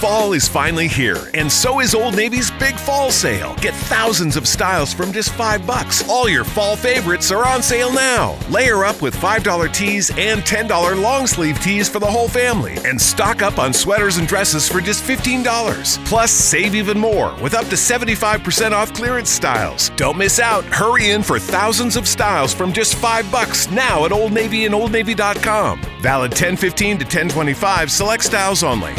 [0.00, 3.54] Fall is finally here, and so is Old Navy's big fall sale.
[3.56, 6.08] Get thousands of styles from just five bucks.
[6.08, 8.38] All your fall favorites are on sale now.
[8.48, 12.98] Layer up with $5 tees and $10 long sleeve tees for the whole family, and
[12.98, 16.02] stock up on sweaters and dresses for just $15.
[16.06, 19.90] Plus, save even more with up to 75% off clearance styles.
[19.96, 20.64] Don't miss out.
[20.64, 24.74] Hurry in for thousands of styles from just five bucks now at Old Navy and
[24.74, 25.78] OldNavy.com.
[26.00, 28.94] Valid 1015 to 1025, select styles only.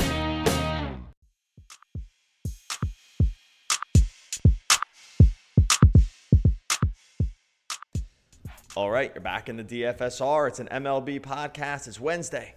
[8.77, 10.47] All right, you're back in the DFSR.
[10.47, 11.89] It's an MLB podcast.
[11.89, 12.55] It's Wednesday.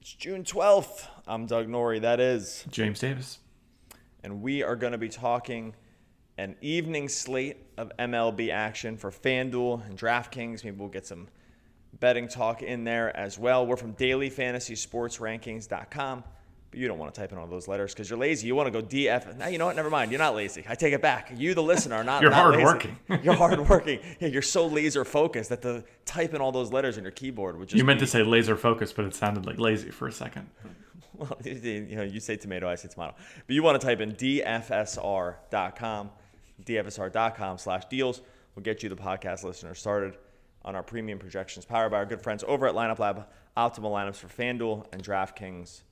[0.00, 1.06] It's June 12th.
[1.24, 2.00] I'm Doug Norrie.
[2.00, 2.64] That is.
[2.68, 3.38] James Davis.
[4.24, 5.76] And we are going to be talking
[6.36, 10.64] an evening slate of MLB action for FanDuel and DraftKings.
[10.64, 11.28] Maybe we'll get some
[12.00, 13.64] betting talk in there as well.
[13.64, 16.24] We're from dailyfantasysportsrankings.com.
[16.72, 18.46] But you don't want to type in all those letters because you're lazy.
[18.46, 19.36] You want to go DF.
[19.36, 19.76] Now, you know what?
[19.76, 20.10] Never mind.
[20.10, 20.64] You're not lazy.
[20.66, 21.30] I take it back.
[21.36, 22.22] You, the listener, are not.
[22.22, 22.98] you're not hardworking.
[23.22, 24.00] you're hardworking.
[24.20, 27.58] Yeah, you're so laser focused that the type in all those letters on your keyboard
[27.58, 27.76] would just.
[27.76, 30.48] You meant be, to say laser focused, but it sounded like lazy for a second.
[31.14, 33.14] Well, you know, you say tomato, I say tomato.
[33.46, 36.10] But you want to type in dfsr.com,
[36.64, 38.22] dfsr.com slash deals.
[38.56, 40.16] We'll get you the podcast listener started
[40.64, 43.26] on our premium projections powered by our good friends over at Lineup Lab,
[43.58, 45.82] optimal lineups for FanDuel and DraftKings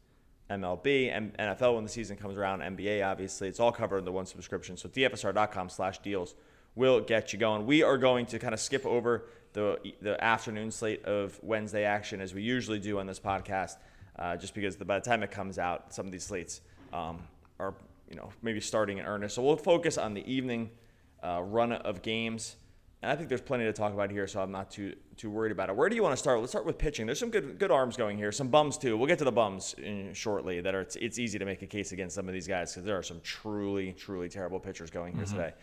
[0.51, 3.49] MLB, and NFL when the season comes around, NBA obviously.
[3.49, 4.77] It's all covered in the one subscription.
[4.77, 6.35] So dfsr.com slash deals
[6.75, 7.67] will get you going.
[7.67, 12.21] We are going to kind of skip over the the afternoon slate of Wednesday action
[12.21, 13.77] as we usually do on this podcast,
[14.19, 16.61] uh, just because the, by the time it comes out, some of these slates
[16.93, 17.23] um,
[17.59, 17.75] are
[18.09, 19.35] you know maybe starting in earnest.
[19.35, 20.71] So we'll focus on the evening
[21.23, 22.57] uh, run of games.
[23.03, 25.53] And I think there's plenty to talk about here, so I'm not too too worried
[25.53, 25.77] about it.
[25.77, 26.41] Where do you want to start?
[26.41, 27.07] Let's start with pitching.
[27.07, 28.97] There's some good good arms going here, some bums too.
[28.99, 30.61] We'll get to the bums in, shortly.
[30.61, 32.85] That are it's, it's, easy to make a case against some of these guys because
[32.85, 35.37] there are some truly truly terrible pitchers going here mm-hmm.
[35.37, 35.55] today.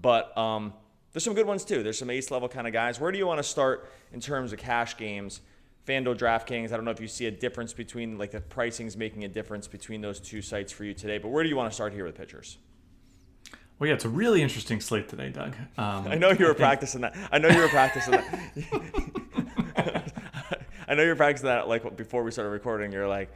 [0.00, 0.72] But um,
[1.12, 1.82] there's some good ones too.
[1.82, 2.98] There's some ace level kind of guys.
[2.98, 5.42] Where do you want to start in terms of cash games?
[5.86, 6.72] FanDuel, DraftKings.
[6.72, 9.68] I don't know if you see a difference between like the pricing's making a difference
[9.68, 11.18] between those two sites for you today.
[11.18, 12.58] But where do you want to start here with pitchers?
[13.78, 15.54] Well, yeah, it's a really interesting slate today, Doug.
[15.76, 17.14] Um, I know you were practicing that.
[17.30, 18.24] I know you were practicing that.
[20.88, 22.90] I know you were practicing that like before we started recording.
[22.90, 23.30] You're like,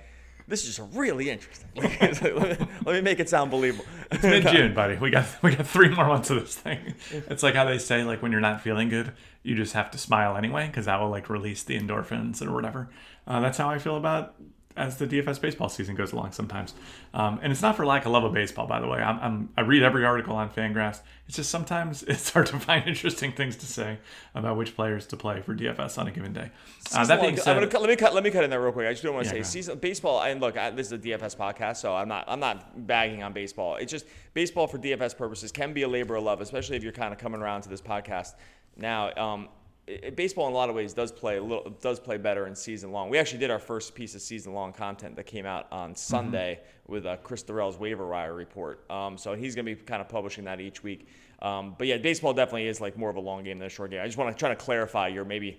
[0.48, 1.68] this is just really interesting.
[1.76, 3.84] let, me, let, me, make it sound believable.
[4.10, 4.96] It's mid June, buddy.
[4.96, 6.94] We got we got three more months of this thing.
[7.10, 9.12] It's like how they say, like when you're not feeling good,
[9.42, 12.88] you just have to smile anyway, because that will like release the endorphins or whatever.
[13.26, 14.36] Uh, that's how I feel about
[14.80, 16.74] as the DFS baseball season goes along sometimes.
[17.12, 18.98] Um, and it's not for lack of love of baseball, by the way.
[18.98, 21.00] I'm, I'm, i read every article on Fangraphs.
[21.28, 23.98] It's just sometimes it's hard to find interesting things to say
[24.34, 26.50] about which players to play for DFS on a given day.
[26.94, 28.88] Uh, that being said, cut, let me cut let me cut in there real quick.
[28.88, 30.22] I just don't want to yeah, say season baseball.
[30.22, 33.32] And look, I, this is a DFS podcast, so I'm not I'm not bagging on
[33.32, 33.76] baseball.
[33.76, 36.92] It's just baseball for DFS purposes can be a labor of love, especially if you're
[36.92, 38.34] kind of coming around to this podcast
[38.76, 39.12] now.
[39.14, 39.48] Um,
[39.90, 42.54] it, baseball in a lot of ways does play a little does play better in
[42.54, 43.10] season long.
[43.10, 46.60] We actually did our first piece of season long content that came out on Sunday
[46.60, 46.92] mm-hmm.
[46.92, 48.88] with uh, Chris Thorell's waiver wire report.
[48.90, 51.08] Um, so he's going to be kind of publishing that each week.
[51.42, 53.90] Um, but yeah, baseball definitely is like more of a long game than a short
[53.90, 54.00] game.
[54.00, 55.58] I just want to try to clarify your maybe.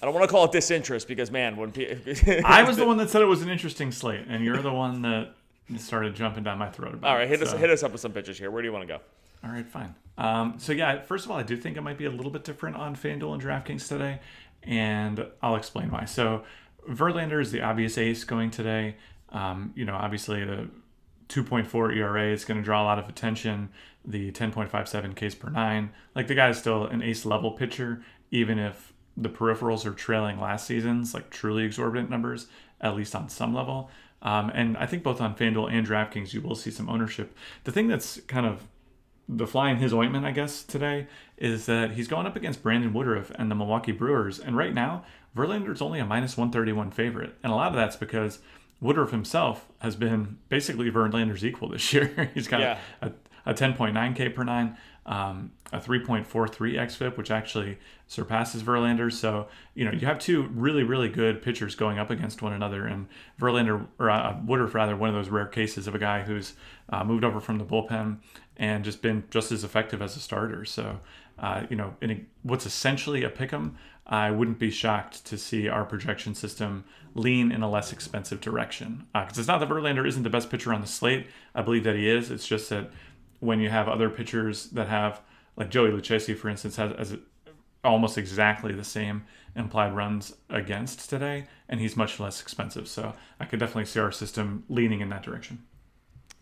[0.00, 1.72] I don't want to call it disinterest because man, when
[2.44, 5.02] I was the one that said it was an interesting slate, and you're the one
[5.02, 5.34] that
[5.76, 7.10] started jumping down my throat about.
[7.10, 8.50] All right, hit it, us hit us up with some pitches here.
[8.50, 9.00] Where do you want to go?
[9.44, 9.94] All right, fine.
[10.18, 12.44] Um, so yeah, first of all, I do think it might be a little bit
[12.44, 14.20] different on FanDuel and DraftKings today,
[14.64, 16.04] and I'll explain why.
[16.04, 16.42] So
[16.90, 18.96] Verlander is the obvious ace going today.
[19.30, 20.68] Um, you know, obviously the
[21.28, 23.70] 2.4 ERA is going to draw a lot of attention.
[24.04, 28.58] The 10.57 Ks per nine, like the guy is still an ace level pitcher, even
[28.58, 32.46] if the peripherals are trailing last season's like truly exorbitant numbers,
[32.80, 33.90] at least on some level.
[34.22, 37.36] Um, and I think both on FanDuel and DraftKings, you will see some ownership.
[37.64, 38.66] The thing that's kind of
[39.28, 41.06] the fly in his ointment, I guess, today
[41.36, 44.38] is that he's going up against Brandon Woodruff and the Milwaukee Brewers.
[44.38, 45.04] And right now,
[45.36, 47.34] Verlander's only a minus 131 favorite.
[47.42, 48.38] And a lot of that's because
[48.80, 52.30] Woodruff himself has been basically Verlander's equal this year.
[52.34, 52.78] he's got yeah.
[53.02, 53.12] a,
[53.44, 59.12] a 10.9 K per nine, um, a 3.43 xFIP, which actually surpasses Verlander.
[59.12, 62.86] So, you know, you have two really, really good pitchers going up against one another.
[62.86, 63.06] And
[63.38, 66.54] Verlander, or uh, Woodruff, rather, one of those rare cases of a guy who's
[66.88, 68.18] uh, moved over from the bullpen
[68.58, 70.64] and just been just as effective as a starter.
[70.64, 71.00] So,
[71.38, 73.76] uh, you know, in a, what's essentially a pick 'em,
[74.06, 76.84] I wouldn't be shocked to see our projection system
[77.14, 79.06] lean in a less expensive direction.
[79.12, 81.26] Because uh, it's not that Verlander isn't the best pitcher on the slate.
[81.54, 82.30] I believe that he is.
[82.30, 82.90] It's just that
[83.40, 85.20] when you have other pitchers that have,
[85.56, 87.18] like Joey Lucchesi, for instance, has, has
[87.84, 89.24] almost exactly the same
[89.54, 92.88] implied runs against today, and he's much less expensive.
[92.88, 95.64] So I could definitely see our system leaning in that direction.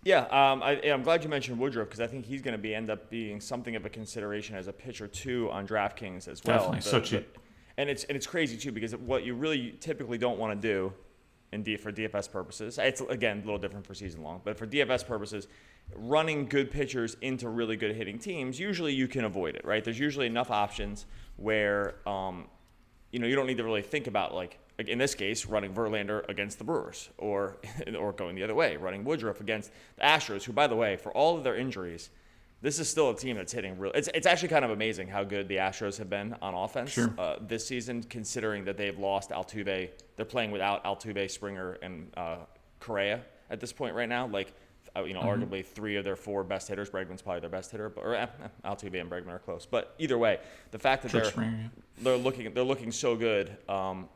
[0.06, 2.72] Yeah, um, I, am glad you mentioned Woodruff because I think he's going to be
[2.72, 6.58] end up being something of a consideration as a pitcher too on DraftKings as well.
[6.58, 7.36] Definitely, so cheap.
[7.76, 10.92] and it's and it's crazy too because what you really typically don't want to do,
[11.50, 14.64] in D, for DFS purposes, it's again a little different for season long, but for
[14.64, 15.48] DFS purposes,
[15.96, 19.82] running good pitchers into really good hitting teams, usually you can avoid it, right?
[19.82, 22.46] There's usually enough options where, um,
[23.10, 26.28] you know, you don't need to really think about like in this case, running Verlander
[26.28, 27.56] against the Brewers, or
[27.98, 31.12] or going the other way, running Woodruff against the Astros, who, by the way, for
[31.12, 32.10] all of their injuries,
[32.62, 33.92] this is still a team that's hitting real.
[33.94, 37.12] It's, it's actually kind of amazing how good the Astros have been on offense sure.
[37.18, 39.90] uh, this season, considering that they've lost Altuve.
[40.16, 42.38] They're playing without Altuve, Springer, and uh,
[42.80, 44.26] Correa at this point right now.
[44.26, 44.52] Like
[45.04, 45.42] you know, mm-hmm.
[45.42, 46.90] arguably three of their four best hitters.
[46.90, 49.66] Bregman's probably their best hitter, but or eh, eh Altuve and Bregman are close.
[49.66, 50.38] But either way,
[50.70, 54.08] the fact that they're they're looking they're looking so good, um,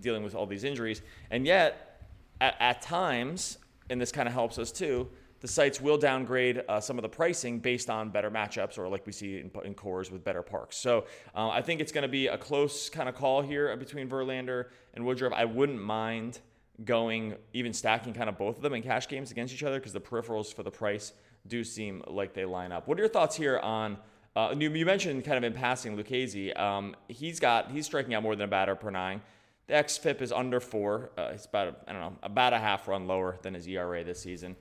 [0.00, 2.02] dealing with all these injuries, and yet
[2.40, 3.58] at, at times,
[3.90, 5.08] and this kind of helps us too.
[5.40, 9.06] The sites will downgrade uh, some of the pricing based on better matchups, or like
[9.06, 10.76] we see in, in Coors with better parks.
[10.76, 11.04] So
[11.34, 14.66] uh, I think it's going to be a close kind of call here between Verlander
[14.94, 15.34] and Woodruff.
[15.34, 16.40] I wouldn't mind
[16.84, 19.92] going even stacking kind of both of them in cash games against each other because
[19.92, 21.12] the peripherals for the price
[21.46, 22.86] do seem like they line up.
[22.86, 23.96] What are your thoughts here on?
[24.34, 26.58] Uh, you, you, mentioned kind of in passing Lucchesi.
[26.58, 29.22] Um, he's got he's striking out more than a batter per nine.
[29.66, 31.10] The xFIP is under four.
[31.16, 34.20] Uh, it's about I don't know about a half run lower than his ERA this
[34.20, 34.54] season.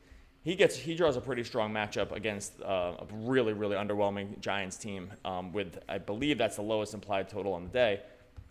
[0.44, 4.77] He gets he draws a pretty strong matchup against uh, a really really underwhelming Giants
[4.77, 8.01] team um, with I believe that's the lowest implied total on the day.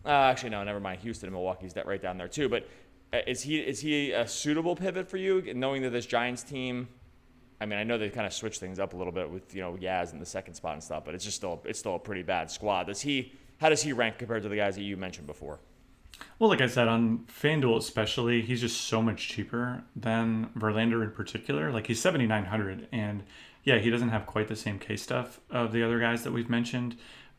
[0.05, 1.01] Uh, actually, no, never mind.
[1.01, 2.51] Houston and Milwaukee's that right down there too.
[2.51, 2.69] But
[3.15, 6.89] Uh, is he is he a suitable pivot for you, knowing that this Giants team?
[7.61, 9.61] I mean, I know they kind of switched things up a little bit with you
[9.61, 11.99] know Yaz in the second spot and stuff, but it's just still it's still a
[11.99, 12.85] pretty bad squad.
[12.85, 13.33] Does he?
[13.59, 15.61] How does he rank compared to the guys that you mentioned before?
[16.39, 21.13] Well, like I said, on FanDuel especially, he's just so much cheaper than Verlander in
[21.13, 21.71] particular.
[21.71, 23.23] Like he's seventy nine hundred, and
[23.63, 26.51] yeah, he doesn't have quite the same K stuff of the other guys that we've
[26.51, 26.97] mentioned,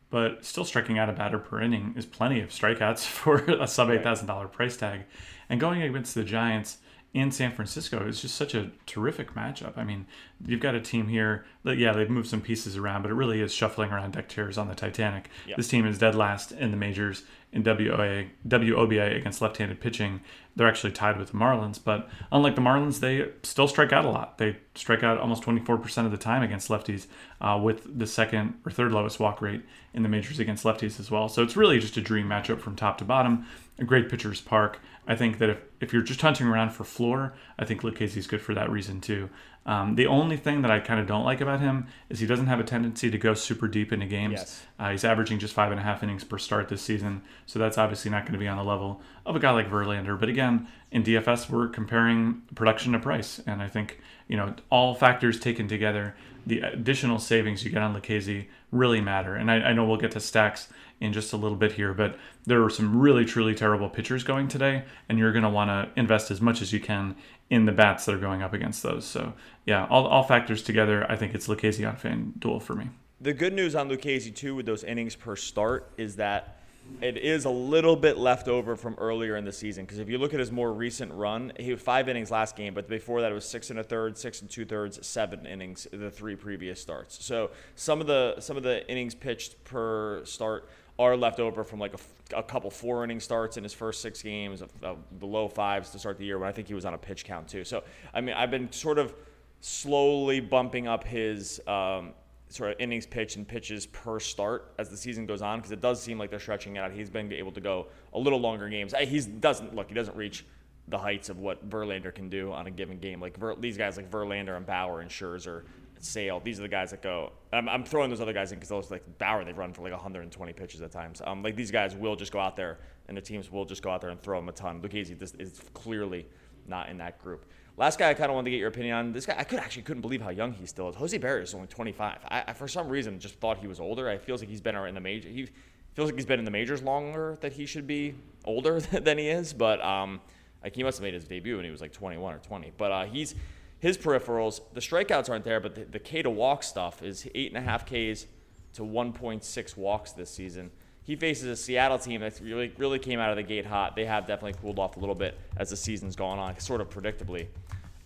[0.08, 3.90] but still striking out a batter per inning is plenty of strikeouts for a sub
[3.90, 5.02] eight thousand dollar price tag.
[5.48, 6.78] And going against the Giants
[7.16, 9.78] in San Francisco is just such a terrific matchup.
[9.78, 10.06] I mean,
[10.44, 13.40] you've got a team here that, yeah, they've moved some pieces around, but it really
[13.40, 15.30] is shuffling around deck chairs on the Titanic.
[15.46, 15.56] Yep.
[15.56, 17.22] This team is dead last in the majors
[17.52, 20.20] in WOA, WOBA against left handed pitching.
[20.56, 24.10] They're actually tied with the Marlins, but unlike the Marlins, they still strike out a
[24.10, 24.36] lot.
[24.36, 27.06] They strike out almost 24% of the time against lefties,
[27.40, 29.62] uh, with the second or third lowest walk rate
[29.94, 31.30] in the majors against lefties as well.
[31.30, 33.46] So it's really just a dream matchup from top to bottom.
[33.78, 34.80] A great pitcher's park.
[35.06, 38.40] I think that if, if you're just hunting around for floor, I think is good
[38.40, 39.30] for that reason too.
[39.66, 42.46] Um, the only thing that I kind of don't like about him is he doesn't
[42.46, 44.34] have a tendency to go super deep into games.
[44.34, 44.62] Yes.
[44.78, 47.76] Uh, he's averaging just five and a half innings per start this season, so that's
[47.76, 50.18] obviously not going to be on the level of a guy like Verlander.
[50.18, 54.94] But again, in DFS, we're comparing production to price, and I think you know all
[54.94, 56.14] factors taken together,
[56.46, 59.34] the additional savings you get on Lucchesi really matter.
[59.34, 60.68] And I, I know we'll get to stacks
[61.00, 64.48] in just a little bit here, but there are some really truly terrible pitchers going
[64.48, 67.14] today, and you're going to want to invest as much as you can
[67.50, 69.04] in the bats that are going up against those.
[69.04, 69.34] So
[69.66, 72.90] yeah, all, all factors together, I think it's Lucchesi on FanDuel for me.
[73.20, 76.56] The good news on Lucchesi too with those innings per start is that
[77.00, 80.18] it is a little bit left over from earlier in the season because if you
[80.18, 83.30] look at his more recent run, he had five innings last game, but before that
[83.30, 86.80] it was six and a third, six and two thirds, seven innings the three previous
[86.80, 87.22] starts.
[87.24, 91.78] So some of the some of the innings pitched per start are left over from
[91.78, 95.48] like a, a couple four inning starts in his first six games, uh, the low
[95.48, 97.64] fives to start the year when I think he was on a pitch count too.
[97.64, 97.84] So
[98.14, 99.14] I mean, I've been sort of
[99.60, 102.12] slowly bumping up his um,
[102.48, 105.80] sort of innings pitch and pitches per start as the season goes on because it
[105.80, 106.92] does seem like they're stretching it out.
[106.92, 108.94] He's been able to go a little longer games.
[108.98, 109.88] He doesn't look.
[109.88, 110.44] He doesn't reach
[110.88, 113.20] the heights of what Verlander can do on a given game.
[113.20, 115.62] Like Ver, these guys like Verlander and Bauer and Scherzer
[115.98, 116.40] Sale.
[116.40, 117.32] These are the guys that go.
[117.52, 119.92] I'm, I'm throwing those other guys in because those like Bauer, they've run for like
[119.92, 121.22] 120 pitches at times.
[121.24, 123.90] Um, like these guys will just go out there, and the teams will just go
[123.90, 124.80] out there and throw them a ton.
[124.80, 126.26] Lucchesi this is clearly
[126.66, 127.46] not in that group.
[127.76, 129.12] Last guy I kind of wanted to get your opinion on.
[129.12, 130.96] This guy, I could actually couldn't believe how young he still is.
[130.96, 132.18] Jose Berrios is only 25.
[132.28, 134.08] I, I, for some reason just thought he was older.
[134.08, 135.28] I feels like he's been in the major.
[135.28, 135.48] He
[135.94, 137.36] feels like he's been in the majors longer.
[137.40, 140.20] That he should be older than he is, but um,
[140.62, 142.72] like he must have made his debut when he was like 21 or 20.
[142.78, 143.34] But uh, he's
[143.78, 147.52] his peripherals, the strikeouts aren't there, but the, the K to walk stuff is eight
[147.54, 148.26] and a half Ks
[148.74, 150.70] to 1.6 walks this season.
[151.02, 153.94] He faces a Seattle team that really really came out of the gate hot.
[153.94, 156.90] They have definitely cooled off a little bit as the season's gone on, sort of
[156.90, 157.46] predictably.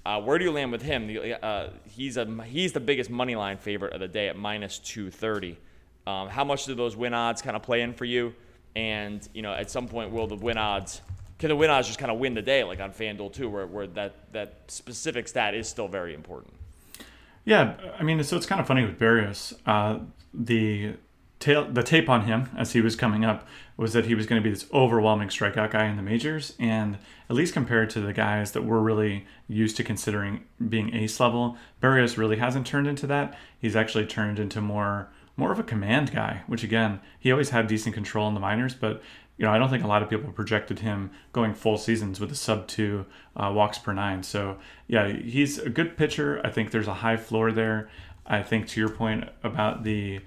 [0.05, 1.11] Uh, where do you land with him?
[1.43, 5.57] Uh, he's a he's the biggest money line favorite of the day at minus 230.
[6.07, 8.35] Um, how much do those win odds kind of play in for you?
[8.77, 11.01] And you know, at some point, will the win odds
[11.41, 13.67] can the win odds just kind of win the day, like on FanDuel too, where,
[13.67, 16.53] where that, that specific stat is still very important?
[17.47, 19.55] Yeah, I mean, so it's kind of funny with Berrios.
[19.65, 20.01] Uh,
[20.35, 20.97] the
[21.39, 24.41] tail, the tape on him as he was coming up was that he was going
[24.41, 26.99] to be this overwhelming strikeout guy in the majors, and
[27.31, 31.57] at least compared to the guys that we're really used to considering being ace level,
[31.83, 33.35] Berrios really hasn't turned into that.
[33.59, 37.67] He's actually turned into more more of a command guy, which again, he always had
[37.67, 39.01] decent control in the minors, but
[39.41, 42.31] you know, I don't think a lot of people projected him going full seasons with
[42.31, 44.23] a sub two uh, walks per nine.
[44.23, 46.43] So yeah, he's a good pitcher.
[46.45, 47.89] I think there's a high floor there.
[48.27, 50.21] I think to your point about the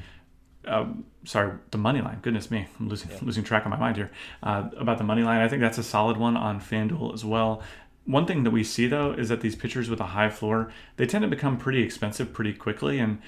[0.66, 2.18] um, sorry, the money line.
[2.24, 3.20] Goodness me, I'm losing yeah.
[3.22, 4.10] losing track of my mind here.
[4.42, 7.62] Uh, about the money line, I think that's a solid one on FanDuel as well.
[8.06, 11.06] One thing that we see though is that these pitchers with a high floor, they
[11.06, 13.22] tend to become pretty expensive pretty quickly, and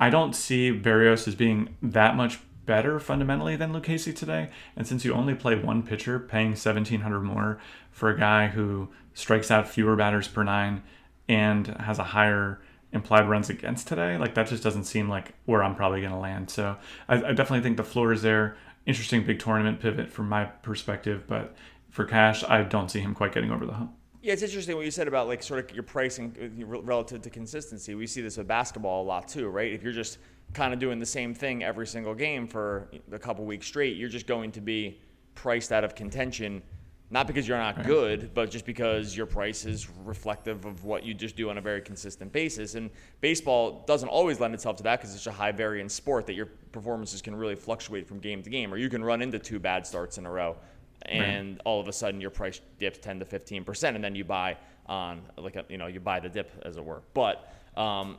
[0.00, 4.50] I don't see Berrios as being that much better fundamentally than Lucchesi today.
[4.76, 7.58] And since you only play one pitcher, paying 1700 more
[7.90, 10.82] for a guy who strikes out fewer batters per nine
[11.28, 12.60] and has a higher
[12.92, 16.18] implied runs against today, like that just doesn't seem like where I'm probably going to
[16.18, 16.50] land.
[16.50, 16.76] So
[17.08, 18.56] I, I, definitely think the floor is there.
[18.84, 21.56] Interesting big tournament pivot from my perspective, but
[21.88, 23.92] for cash, I don't see him quite getting over the hump.
[24.20, 27.30] Yeah, it's interesting what you said about like sort of your pricing uh, relative to
[27.30, 27.94] consistency.
[27.94, 29.72] We see this with basketball a lot too, right?
[29.72, 30.18] If you're just
[30.54, 34.08] kind of doing the same thing every single game for a couple weeks straight, you're
[34.08, 35.00] just going to be
[35.34, 36.62] priced out of contention.
[37.10, 41.14] Not because you're not good, but just because your price is reflective of what you
[41.14, 42.74] just do on a very consistent basis.
[42.74, 42.90] And
[43.22, 46.46] baseball doesn't always lend itself to that because it's a high variance sport that your
[46.72, 49.86] performances can really fluctuate from game to game, or you can run into two bad
[49.86, 50.56] starts in a row,
[51.02, 51.60] and right.
[51.64, 54.58] all of a sudden your price dips 10 to 15 percent, and then you buy
[54.84, 57.00] on like a, you know you buy the dip as it were.
[57.14, 58.18] But um,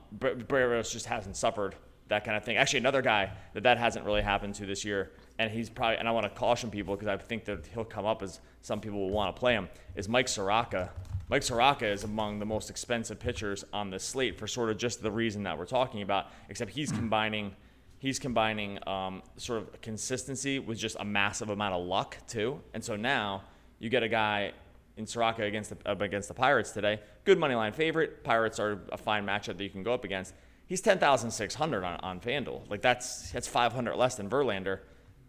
[0.89, 1.75] just hasn't suffered
[2.09, 2.57] that kind of thing.
[2.57, 6.07] Actually, another guy that that hasn't really happened to this year, and he's probably, and
[6.07, 8.99] I want to caution people because I think that he'll come up as some people
[8.99, 10.91] will want to play him, is Mike Soroka.
[11.29, 15.01] Mike Soroka is among the most expensive pitchers on the slate for sort of just
[15.01, 17.55] the reason that we're talking about, except he's combining.
[17.99, 22.83] He's combining um, sort of consistency with just a massive amount of luck too, and
[22.83, 23.43] so now
[23.77, 24.53] you get a guy
[24.97, 26.99] in Soroka against the, against the Pirates today.
[27.23, 28.23] Good money line favorite.
[28.23, 30.33] Pirates are a fine matchup that you can go up against
[30.69, 32.69] he's 10,600 on, on FanDuel.
[32.69, 34.79] Like that's that's 500 less than Verlander.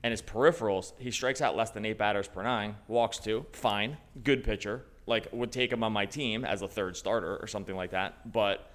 [0.02, 3.98] And his peripherals, he strikes out less than eight batters per nine, walks two, fine,
[4.22, 4.86] good pitcher.
[5.06, 8.32] Like would take him on my team as a third starter or something like that.
[8.32, 8.70] But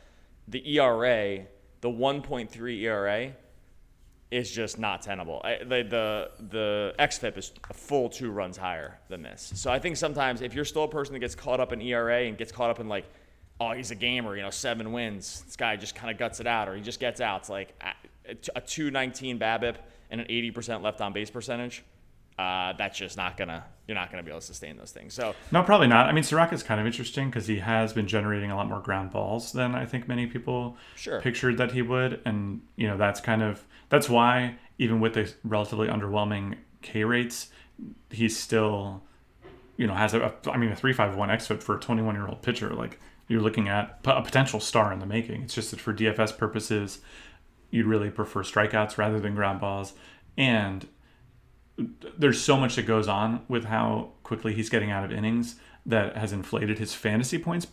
[0.48, 1.46] the ERA,
[1.82, 3.34] the 1.3 ERA,
[4.32, 5.42] is just not tenable.
[5.44, 9.54] I, the the the xFIP is a full two runs higher than this.
[9.56, 12.24] So I think sometimes if you're still a person that gets caught up in ERA
[12.24, 13.06] and gets caught up in like
[13.60, 15.44] oh, he's a gamer, you know, seven wins.
[15.46, 17.42] This guy just kind of guts it out, or he just gets out.
[17.42, 17.82] It's like
[18.28, 19.76] a 219 BABIP
[20.12, 21.84] and an 80% left on base percentage.
[22.38, 23.64] Uh, that's just not gonna.
[23.88, 25.14] You're not gonna be able to sustain those things.
[25.14, 26.08] So no, probably not.
[26.08, 29.12] I mean, Soroka's kind of interesting because he has been generating a lot more ground
[29.12, 31.22] balls than I think many people sure.
[31.22, 35.34] pictured that he would, and you know that's kind of that's why even with the
[35.46, 37.52] relatively underwhelming K rates,
[38.10, 39.02] he's still,
[39.78, 42.16] you know, has a, a I mean a three five one xFIP for a 21
[42.16, 42.74] year old pitcher.
[42.74, 45.44] Like you're looking at a potential star in the making.
[45.44, 47.00] It's just that for DFS purposes,
[47.72, 49.94] you'd really prefer strikeouts rather than ground balls.
[50.38, 50.88] And
[52.18, 55.56] there's so much that goes on with how quickly he's getting out of innings
[55.86, 57.68] that has inflated his fantasy points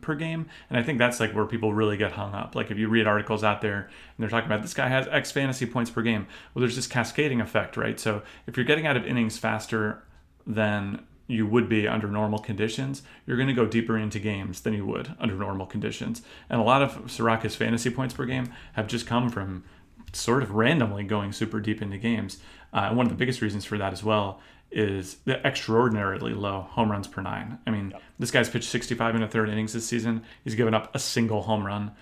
[0.00, 0.46] per game.
[0.70, 2.54] And I think that's like where people really get hung up.
[2.54, 5.32] Like if you read articles out there and they're talking about this guy has X
[5.32, 7.98] fantasy points per game, well, there's this cascading effect, right?
[7.98, 10.04] So if you're getting out of innings faster
[10.46, 14.74] than you would be under normal conditions, you're going to go deeper into games than
[14.74, 16.22] you would under normal conditions.
[16.50, 19.64] And a lot of Soroka's fantasy points per game have just come from
[20.12, 22.38] sort of randomly going super deep into games.
[22.72, 26.62] Uh, and one of the biggest reasons for that as well is the extraordinarily low
[26.70, 27.58] home runs per nine.
[27.66, 28.02] I mean, yep.
[28.18, 30.22] this guy's pitched 65 in a third innings this season.
[30.44, 31.92] He's given up a single home run.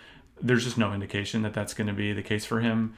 [0.40, 2.94] There's just no indication that that's going to be the case for him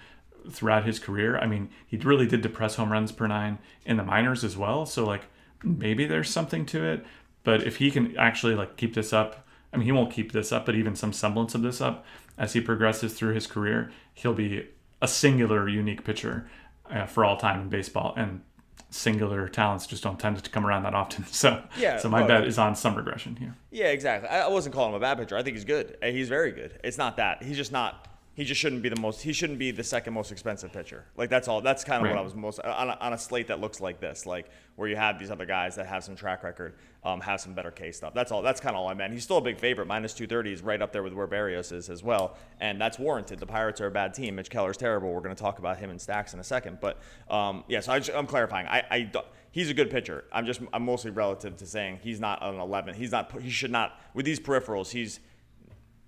[0.51, 1.39] throughout his career.
[1.39, 4.87] I mean, he really did depress home runs per nine in the minors as well.
[4.87, 5.23] So, like,
[5.63, 7.05] maybe there's something to it.
[7.45, 10.53] But if he can actually like keep this up, I mean, he won't keep this
[10.53, 12.05] up, but even some semblance of this up
[12.39, 14.69] as he progresses through his career, he'll be
[15.01, 16.49] a singular, unique pitcher
[16.91, 18.15] uh, for all time in baseball.
[18.17, 18.43] And
[18.91, 21.25] singular talents just don't tend to come around that often.
[21.33, 23.57] So yeah, so my well, bet is on some regression here.
[23.71, 24.29] Yeah, exactly.
[24.29, 25.37] I wasn't calling him a bad pitcher.
[25.37, 25.97] I think he's good.
[26.03, 26.79] He's very good.
[26.85, 29.21] It's not that he's just not he just shouldn't be the most.
[29.21, 31.05] He shouldn't be the second most expensive pitcher.
[31.17, 31.61] Like that's all.
[31.61, 32.15] That's kind of right.
[32.15, 34.89] what I was most on a, on a, slate that looks like this, like where
[34.89, 37.99] you have these other guys that have some track record, um, have some better case
[37.99, 38.15] stuff.
[38.15, 38.41] That's all.
[38.41, 39.13] That's kind of all I meant.
[39.13, 39.87] He's still a big favorite.
[39.87, 42.99] Minus two thirty is right up there with where Berrios is as well, and that's
[42.99, 43.39] warranted.
[43.39, 44.37] The Pirates are a bad team.
[44.37, 45.13] Mitch Keller's terrible.
[45.13, 47.81] We're going to talk about him and Stacks in a second, but um, yeah.
[47.81, 48.67] So I am clarifying.
[48.67, 49.11] I, I
[49.51, 50.25] he's a good pitcher.
[50.33, 52.95] I'm just I'm mostly relative to saying he's not an 11.
[52.95, 53.43] He's not.
[53.43, 54.91] He should not with these peripherals.
[54.91, 55.21] He's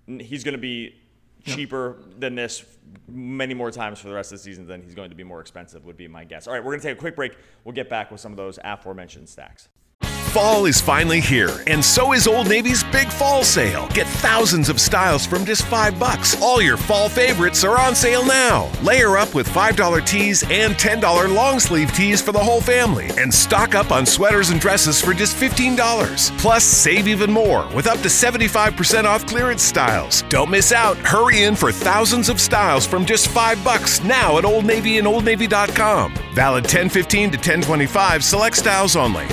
[0.07, 0.95] he's going to be
[1.45, 2.65] cheaper than this
[3.09, 5.41] many more times for the rest of the season than he's going to be more
[5.41, 6.47] expensive would be my guess.
[6.47, 7.37] All right, we're going to take a quick break.
[7.65, 9.69] We'll get back with some of those aforementioned stacks.
[10.35, 13.87] Fall is finally here, and so is Old Navy's big fall sale.
[13.95, 16.43] Get thousands of styles from just five bucks.
[16.43, 18.69] All your fall favorites are on sale now.
[18.83, 23.33] Layer up with $5 tees and $10 long sleeve tees for the whole family, and
[23.33, 26.37] stock up on sweaters and dresses for just $15.
[26.39, 30.23] Plus, save even more with up to 75% off clearance styles.
[30.31, 30.97] Don't miss out.
[30.97, 35.07] Hurry in for thousands of styles from just five bucks now at Old Navy and
[35.07, 36.13] OldNavy.com.
[36.35, 39.29] Valid 1015 to 1025, select styles only.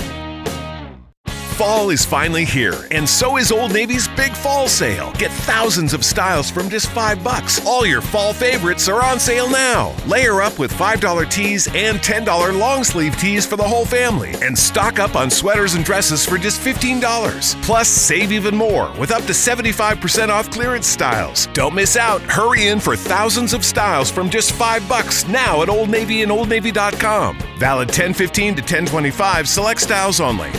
[1.62, 5.12] Fall is finally here, and so is Old Navy's big fall sale.
[5.12, 7.64] Get thousands of styles from just five bucks.
[7.64, 9.94] All your fall favorites are on sale now.
[10.08, 14.58] Layer up with $5 tees and $10 long sleeve tees for the whole family, and
[14.58, 17.62] stock up on sweaters and dresses for just $15.
[17.62, 21.46] Plus, save even more with up to 75% off clearance styles.
[21.54, 22.22] Don't miss out.
[22.22, 26.32] Hurry in for thousands of styles from just five bucks now at Old Navy and
[26.32, 27.38] OldNavy.com.
[27.58, 30.50] Valid 1015 to 1025, select styles only.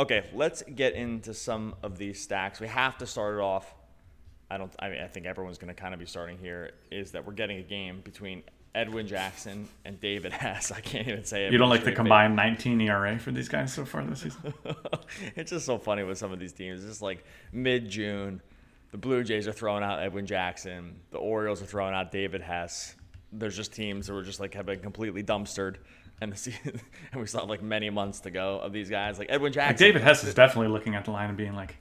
[0.00, 2.58] Okay, let's get into some of these stacks.
[2.58, 3.74] We have to start it off.
[4.50, 4.72] I don't.
[4.78, 6.70] I mean, I think everyone's going to kind of be starting here.
[6.90, 8.42] Is that we're getting a game between
[8.74, 10.72] Edwin Jackson and David Hess.
[10.72, 11.52] I can't even say it.
[11.52, 14.54] You don't like the combined 19 ERA for these guys so far this season?
[15.36, 16.80] it's just so funny with some of these teams.
[16.80, 18.40] It's just like mid June,
[18.92, 20.96] the Blue Jays are throwing out Edwin Jackson.
[21.10, 22.94] The Orioles are throwing out David Hess.
[23.32, 25.76] There's just teams that were just like have been completely dumpstered.
[26.20, 26.80] And the season,
[27.12, 29.72] and we still have like many months to go of these guys, like Edwin Jackson.
[29.72, 31.76] Like David Hess is definitely looking at the line and being like,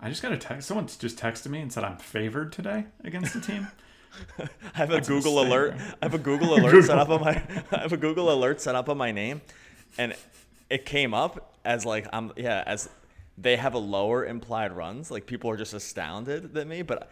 [0.00, 0.68] I just got a text.
[0.68, 3.68] Someone just texted me and said I'm favored today against the team.
[4.38, 5.74] I have a Google insane, alert.
[6.02, 7.42] I have a Google alert set up on my.
[7.70, 9.40] I have a Google alert set up on my name,
[9.96, 10.14] and
[10.68, 12.90] it came up as like I'm yeah as
[13.38, 15.10] they have a lower implied runs.
[15.10, 17.10] Like people are just astounded at me, but.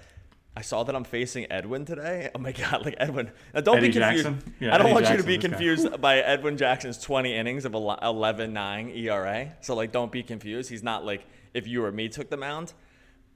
[0.57, 2.31] I saw that I'm facing Edwin today.
[2.35, 3.31] Oh my god, like Edwin.
[3.55, 4.25] Now don't Eddie be confused.
[4.25, 4.55] Jackson?
[4.61, 7.73] Yeah, I don't Eddie want you to be confused by Edwin Jackson's 20 innings of
[7.73, 9.53] 11-9 ERA.
[9.61, 10.71] So like don't be confused.
[10.71, 12.73] He's not like if you or me took the mound.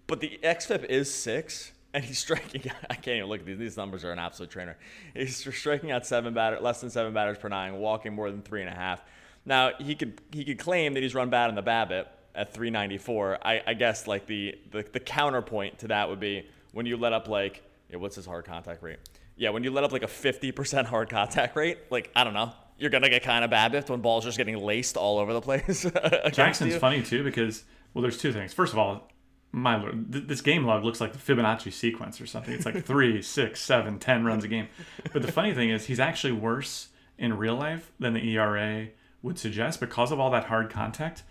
[0.07, 2.62] But the xFIP is six, and he's striking.
[2.90, 3.59] I can't even look at these.
[3.59, 4.77] These numbers are an absolute trainer.
[5.14, 8.61] He's striking out seven batter, less than seven batters per nine, walking more than three
[8.61, 9.03] and a half.
[9.46, 13.38] Now he could he could claim that he's run bad in the BABIP at 394.
[13.42, 17.12] I, I guess like the, the the counterpoint to that would be when you let
[17.12, 18.98] up like yeah, what's his hard contact rate?
[19.37, 22.52] Yeah, when you let up like a 50% hard contact rate, like I don't know,
[22.78, 25.40] you're gonna get kind of BABIP when balls are just getting laced all over the
[25.40, 25.87] place.
[26.32, 28.52] Jackson's funny too because well, there's two things.
[28.52, 29.08] First of all,
[29.52, 32.52] my lord, th- this game log looks like the Fibonacci sequence or something.
[32.52, 34.68] It's like three, six, seven, ten runs a game.
[35.12, 38.88] But the funny thing is, he's actually worse in real life than the ERA
[39.22, 41.22] would suggest because of all that hard contact.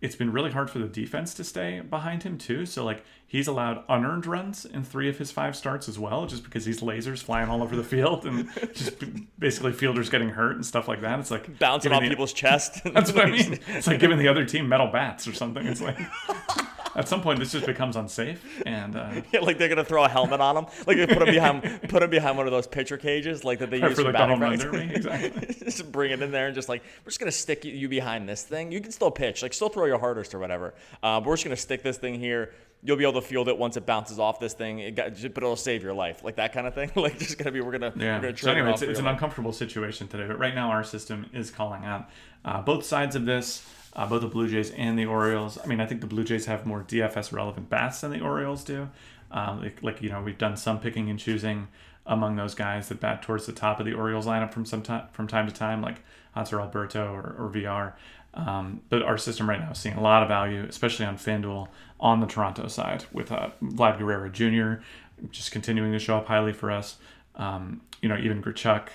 [0.00, 2.66] It's been really hard for the defense to stay behind him too.
[2.66, 6.42] So like he's allowed unearned runs in three of his five starts as well, just
[6.42, 8.94] because he's lasers flying all over the field and just
[9.38, 11.20] basically fielders getting hurt and stuff like that.
[11.20, 12.80] It's like bouncing off the- people's chest.
[12.92, 13.58] that's what I mean.
[13.68, 15.64] It's like giving the other team metal bats or something.
[15.66, 15.98] It's like
[16.96, 18.62] at some point this just becomes unsafe.
[18.66, 20.66] And uh, Yeah, like they're gonna throw a helmet on him.
[20.86, 23.70] Like they put him behind, put him behind one of those pitcher cages, like that
[23.70, 24.64] they use for for, batting practice.
[24.96, 25.54] exactly.
[25.64, 28.28] just bring it in there and just like we're just gonna stick you- you behind
[28.28, 28.72] this thing.
[28.72, 30.74] You can still pitch, like still throw your hardest or whatever.
[31.02, 32.54] Uh, but we're just gonna stick this thing here.
[32.82, 35.42] You'll be able to field it once it bounces off this thing, it got, but
[35.42, 36.92] it'll save your life, like that kind of thing.
[36.96, 38.16] like just gonna be, we're gonna, Yeah.
[38.16, 39.14] we're gonna So it anyway, it's, it's an life.
[39.14, 40.26] uncomfortable situation today.
[40.28, 42.08] But right now, our system is calling out
[42.44, 43.66] uh, both sides of this.
[43.94, 45.58] Uh, both the Blue Jays and the Orioles.
[45.62, 48.62] I mean, I think the Blue Jays have more DFS relevant bats than the Orioles
[48.62, 48.90] do.
[49.32, 51.66] Uh, like, like you know, we've done some picking and choosing
[52.06, 55.08] among those guys that bat towards the top of the Orioles lineup from some time
[55.10, 56.02] from time to time, like
[56.36, 57.94] Hanser Alberto or, or VR.
[58.34, 61.68] Um, but our system right now is seeing a lot of value, especially on FanDuel
[61.98, 64.82] on the Toronto side with uh, Vlad Guerrero Jr.
[65.30, 66.96] just continuing to show up highly for us.
[67.34, 68.88] Um, you know, even Grichuk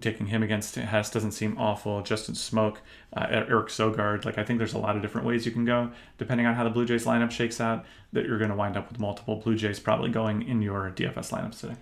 [0.00, 2.02] taking him against Hess doesn't seem awful.
[2.02, 2.78] Justin Smoak,
[3.14, 4.24] uh, Eric Sogard.
[4.24, 6.64] Like I think there's a lot of different ways you can go depending on how
[6.64, 7.84] the Blue Jays lineup shakes out.
[8.12, 11.30] That you're going to wind up with multiple Blue Jays probably going in your DFS
[11.30, 11.76] lineups today.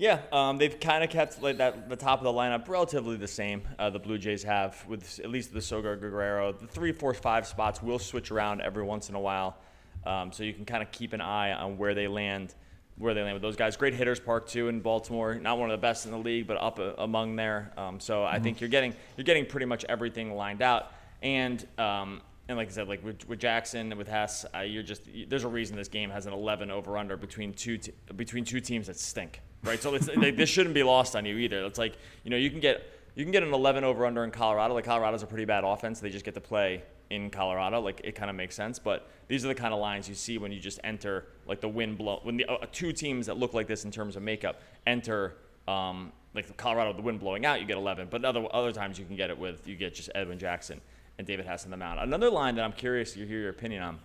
[0.00, 3.28] Yeah, um, they've kind of kept like that the top of the lineup relatively the
[3.28, 3.60] same.
[3.78, 6.52] Uh, the Blue Jays have with at least the Sogard Guerrero.
[6.52, 9.58] The three, four, five spots will switch around every once in a while,
[10.06, 12.54] um, so you can kind of keep an eye on where they land.
[12.96, 15.34] Where they land with those guys, great hitters park too in Baltimore.
[15.34, 17.70] Not one of the best in the league, but up uh, among there.
[17.76, 20.92] Um, so I think you're getting you're getting pretty much everything lined out.
[21.22, 25.02] And um, and like I said, like with, with Jackson with Hess, uh, you're just
[25.28, 28.60] there's a reason this game has an 11 over under between two te- between two
[28.60, 29.82] teams that stink, right?
[29.82, 31.64] So it's, like, this shouldn't be lost on you either.
[31.64, 32.82] It's like you know you can get
[33.14, 34.74] you can get an 11 over under in Colorado.
[34.74, 36.00] Like Colorado's a pretty bad offense.
[36.00, 37.80] They just get to play in Colorado.
[37.80, 40.38] Like it kind of makes sense, but these are the kind of lines you see
[40.38, 43.52] when you just enter like the wind blow when the uh, two teams that look
[43.52, 45.36] like this in terms of makeup enter.
[45.68, 48.08] Um, like Colorado, the wind blowing out, you get 11.
[48.10, 50.80] But other other times you can get it with you get just Edwin Jackson
[51.18, 52.00] and David Hess on the mound.
[52.00, 53.98] Another line that I'm curious to hear your opinion on.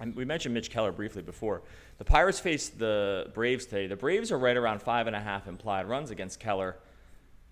[0.00, 1.62] And we mentioned Mitch Keller briefly before.
[1.98, 3.86] The Pirates face the Braves today.
[3.86, 6.76] The Braves are right around five and a half implied runs against Keller,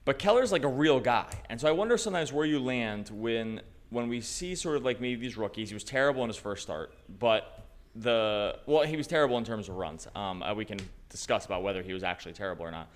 [0.04, 3.62] but Keller's like a real guy, and so I wonder sometimes where you land when
[3.90, 5.70] when we see sort of like maybe these rookies.
[5.70, 9.68] He was terrible in his first start, but the well, he was terrible in terms
[9.68, 10.06] of runs.
[10.14, 10.78] Um, uh, we can
[11.08, 12.88] discuss about whether he was actually terrible or not.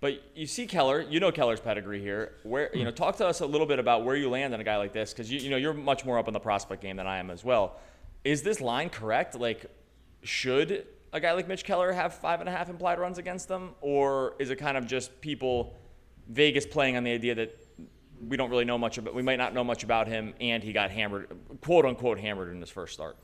[0.00, 2.32] But you see Keller, you know Keller's pedigree here.
[2.42, 4.64] Where you know, talk to us a little bit about where you land on a
[4.64, 6.96] guy like this, because you, you know you're much more up on the prospect game
[6.96, 7.78] than I am as well.
[8.24, 9.34] Is this line correct?
[9.34, 9.66] Like,
[10.22, 13.70] should a guy like Mitch Keller have five and a half implied runs against them,
[13.80, 15.76] or is it kind of just people
[16.28, 17.56] Vegas playing on the idea that
[18.28, 20.72] we don't really know much about, we might not know much about him, and he
[20.72, 21.28] got hammered,
[21.62, 23.16] quote unquote, hammered in his first start.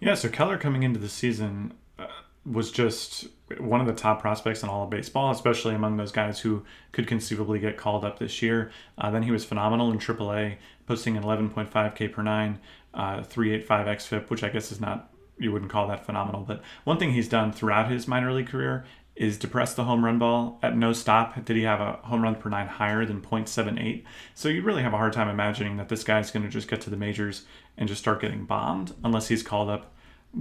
[0.00, 2.06] Yeah, so Keller coming into the season uh,
[2.46, 6.40] was just one of the top prospects in all of baseball, especially among those guys
[6.40, 8.70] who could conceivably get called up this year.
[8.96, 12.58] Uh, then he was phenomenal in AAA, posting an 11.5 K per nine,
[12.94, 16.42] uh, 385 xFIP, which I guess is not you wouldn't call that phenomenal.
[16.42, 18.84] But one thing he's done throughout his minor league career
[19.16, 21.44] is depress the home run ball at no stop.
[21.44, 24.04] Did he have a home run per nine higher than 0.78?
[24.34, 26.80] So you really have a hard time imagining that this guy's going to just get
[26.82, 27.44] to the majors
[27.76, 29.92] and just start getting bombed unless he's called up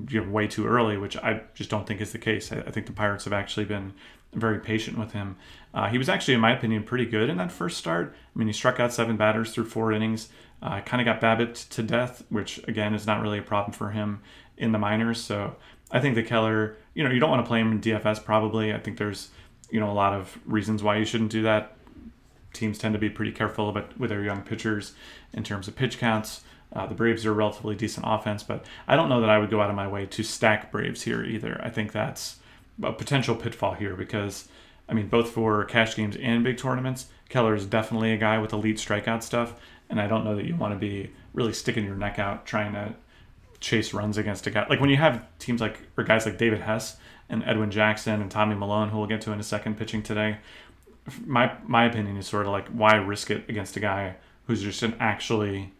[0.09, 2.51] you know, way too early, which I just don't think is the case.
[2.51, 3.93] I, think the Pirates have actually been
[4.33, 5.35] very patient with him.
[5.73, 8.13] Uh, he was actually, in my opinion, pretty good in that first start.
[8.35, 10.29] I mean, he struck out seven batters through four innings.
[10.61, 13.91] Uh, kind of got BABIP to death, which again is not really a problem for
[13.91, 14.21] him
[14.57, 15.21] in the minors.
[15.21, 15.55] So
[15.91, 18.73] I think the Keller, you know, you don't want to play him in DFS probably.
[18.73, 19.29] I think there's,
[19.71, 21.75] you know, a lot of reasons why you shouldn't do that.
[22.51, 24.93] Teams tend to be pretty careful about with their young pitchers
[25.33, 26.41] in terms of pitch counts.
[26.73, 29.49] Uh, the Braves are a relatively decent offense, but I don't know that I would
[29.49, 31.59] go out of my way to stack Braves here either.
[31.63, 32.37] I think that's
[32.83, 34.47] a potential pitfall here because,
[34.87, 38.53] I mean, both for cash games and big tournaments, Keller is definitely a guy with
[38.53, 41.95] elite strikeout stuff, and I don't know that you want to be really sticking your
[41.95, 42.93] neck out trying to
[43.59, 44.65] chase runs against a guy.
[44.69, 46.97] Like when you have teams like, or guys like David Hess
[47.29, 50.37] and Edwin Jackson and Tommy Milone, who we'll get to in a second, pitching today,
[51.25, 54.15] my, my opinion is sort of like, why risk it against a guy
[54.47, 55.73] who's just an actually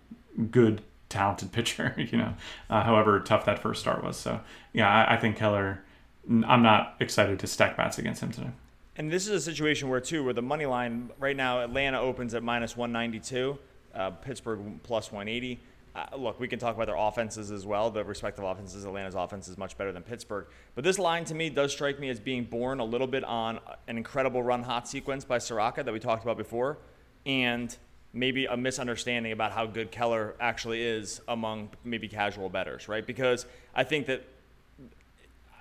[0.51, 2.33] good, talented pitcher, you know,
[2.69, 4.17] uh, however tough that first start was.
[4.17, 4.41] So,
[4.73, 5.83] yeah, I, I think Keller,
[6.27, 8.51] I'm not excited to stack bats against him today.
[8.95, 12.33] And this is a situation where, too, where the money line right now, Atlanta opens
[12.33, 13.57] at minus 192,
[13.95, 15.59] uh, Pittsburgh plus 180.
[15.95, 17.89] Uh, look, we can talk about their offenses as well.
[17.89, 20.45] The respective offenses, Atlanta's offense is much better than Pittsburgh.
[20.75, 23.59] But this line to me does strike me as being born a little bit on
[23.87, 26.77] an incredible run hot sequence by Soroka that we talked about before,
[27.25, 27.75] and
[28.13, 33.05] maybe a misunderstanding about how good Keller actually is among maybe casual betters, right?
[33.05, 34.25] Because I think that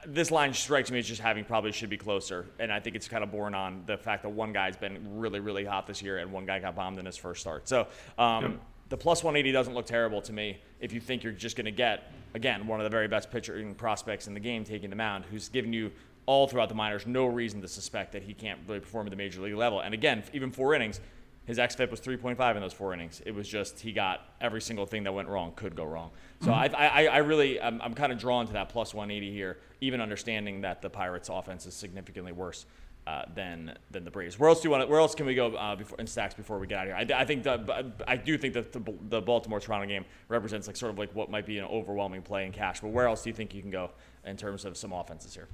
[0.07, 3.09] this line strikes me as just having probably should be closer, and I think it's
[3.09, 6.19] kind of born on the fact that one guy's been really, really hot this year,
[6.19, 7.69] and one guy got bombed in his first start.
[7.69, 7.87] So
[8.19, 8.61] um, yep.
[8.89, 10.59] the plus 180 doesn't look terrible to me.
[10.81, 13.75] If you think you're just going to get again one of the very best pitching
[13.75, 15.91] prospects in the game taking the mound, who's giving you
[16.27, 19.17] all throughout the minors no reason to suspect that he can't really perform at the
[19.17, 21.01] major league level, and again, even four innings
[21.49, 23.23] his xFIP was 3.5 in those four innings.
[23.25, 26.11] It was just he got every single thing that went wrong could go wrong.
[26.43, 26.77] So mm-hmm.
[26.77, 30.03] I, I, I really I'm, I'm kind of drawn to that plus 180 here, even
[30.03, 32.67] understanding that the Pirates' offense is significantly worse.
[33.07, 34.39] Uh, than than the Braves.
[34.39, 34.83] Where else do you want?
[34.83, 36.99] To, where else can we go uh, before, in stacks before we get out of
[36.99, 37.17] here?
[37.17, 40.77] I, I think the, I do think that the, the Baltimore Toronto game represents like
[40.77, 42.81] sort of like what might be an overwhelming play in cash.
[42.81, 43.93] But where else do you think you can go
[44.27, 45.49] in terms of some offenses here?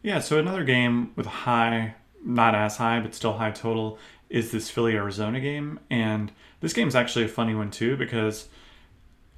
[0.00, 4.70] Yeah, so another game with high, not as high, but still high total is this
[4.70, 5.80] Philly Arizona game.
[5.90, 8.48] And this game is actually a funny one, too, because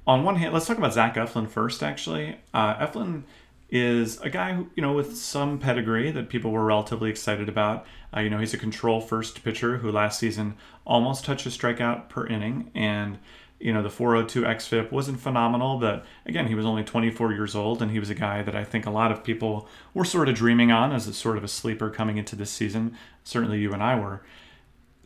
[0.07, 2.37] on one hand, let's talk about Zach Eflin first, actually.
[2.53, 3.23] Uh, Eflin
[3.69, 7.85] is a guy who, you know, with some pedigree that people were relatively excited about.
[8.15, 12.09] Uh, you know, he's a control first pitcher who last season almost touched a strikeout
[12.09, 12.71] per inning.
[12.73, 13.19] And,
[13.59, 17.81] you know, the 402 XFIP wasn't phenomenal, but again, he was only 24 years old,
[17.81, 20.35] and he was a guy that I think a lot of people were sort of
[20.35, 22.97] dreaming on as a sort of a sleeper coming into this season.
[23.23, 24.23] Certainly you and I were.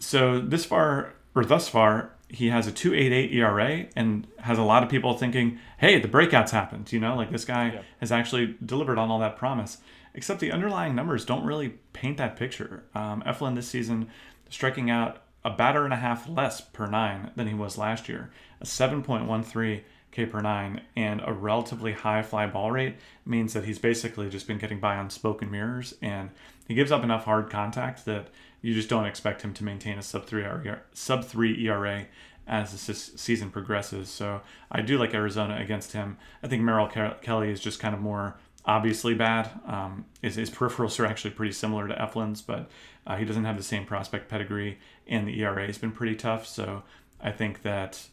[0.03, 4.83] So this far or thus far, he has a 2.88 ERA and has a lot
[4.83, 7.81] of people thinking, "Hey, the breakout's happened." You know, like this guy yeah.
[7.99, 9.77] has actually delivered on all that promise.
[10.13, 12.83] Except the underlying numbers don't really paint that picture.
[12.93, 14.09] Um, Eflin this season
[14.49, 18.31] striking out a batter and a half less per nine than he was last year,
[18.61, 23.79] a 7.13 K per nine, and a relatively high fly ball rate means that he's
[23.79, 26.29] basically just been getting by on spoken mirrors, and
[26.67, 28.27] he gives up enough hard contact that
[28.63, 32.08] you just don't expect him to maintain a sub three ERA, sub three ERA
[32.47, 34.10] as the season progresses.
[34.10, 36.17] So I do like Arizona against him.
[36.41, 39.49] I think Merrill Kelly is just kind of more obviously bad.
[39.67, 42.69] Um, his, his, peripherals are actually pretty similar to Eflin's, but
[43.06, 46.47] uh, he doesn't have the same prospect pedigree, and the ERA has been pretty tough.
[46.47, 46.84] So
[47.21, 48.08] I think that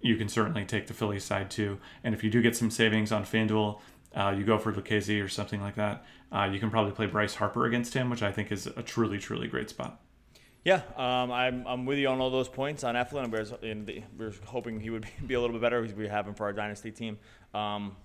[0.00, 1.78] you can certainly take the Phillies side too.
[2.02, 3.80] And if you do get some savings on FanDuel,
[4.14, 6.04] uh, you go for Lucchesi or something like that.
[6.30, 9.18] Uh, you can probably play Bryce Harper against him, which I think is a truly,
[9.18, 10.00] truly great spot.
[10.64, 13.30] Yeah, um, I'm, I'm with you on all those points on Eflin.
[13.30, 16.44] We're, we're hoping he would be a little bit better because we have him for
[16.44, 17.18] our dynasty team.
[17.52, 17.96] Um,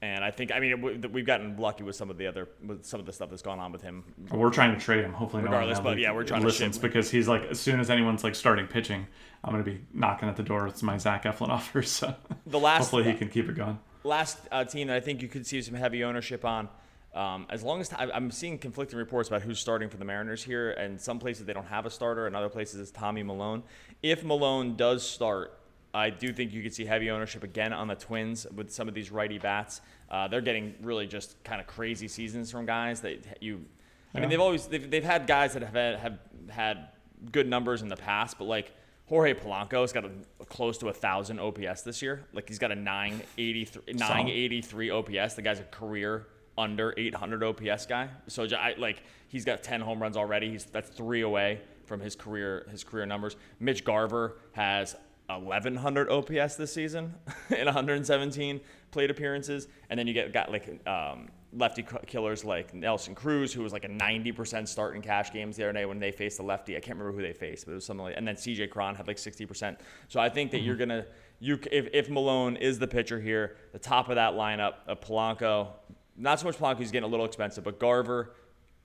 [0.00, 3.00] and I think, I mean, we've gotten lucky with some of the other, with some
[3.00, 4.04] of the stuff that's gone on with him.
[4.30, 5.14] We're trying to trade him.
[5.14, 6.74] Hopefully, regardless, no but yeah, we're trying to ship.
[6.82, 9.06] because he's like, as soon as anyone's like starting pitching,
[9.42, 11.90] I'm going to be knocking at the door with my Zach Eflin offers.
[11.90, 12.14] So
[12.46, 13.78] the last, hopefully, he can keep it going.
[14.04, 16.68] Last uh, team that I think you could see some heavy ownership on.
[17.14, 20.42] Um, as long as t- I'm seeing conflicting reports about who's starting for the Mariners
[20.42, 23.62] here, and some places they don't have a starter, and other places it's Tommy Milone.
[24.02, 25.58] If Milone does start,
[25.94, 28.94] I do think you could see heavy ownership again on the Twins with some of
[28.94, 29.80] these righty bats.
[30.10, 33.64] Uh, they're getting really just kind of crazy seasons from guys that you.
[34.12, 36.18] I mean, they've always they've, they've had guys that have had, have
[36.50, 36.88] had
[37.30, 38.72] good numbers in the past, but like
[39.06, 42.24] Jorge Polanco's got a, close to a thousand OPS this year.
[42.32, 45.34] Like he's got a 983, 983 OPS.
[45.34, 48.08] The guy's a career under 800 OPS guy.
[48.28, 50.50] So I, like he's got 10 home runs already.
[50.50, 53.36] He's that's three away from his career his career numbers.
[53.60, 57.14] Mitch Garver has 1100 OPS this season
[57.50, 63.14] in 117 plate appearances, and then you get got like um, lefty killers like Nelson
[63.14, 66.10] Cruz, who was like a 90% start in cash games the other day when they
[66.10, 66.76] faced the lefty.
[66.76, 68.14] I can't remember who they faced, but it was something like.
[68.16, 69.78] And then CJ Cron had like 60%.
[70.08, 70.66] So I think that mm-hmm.
[70.66, 71.06] you're gonna
[71.40, 75.68] you if if Milone is the pitcher here, the top of that lineup of Polanco,
[76.16, 78.34] not so much Polanco, he's getting a little expensive, but Garver.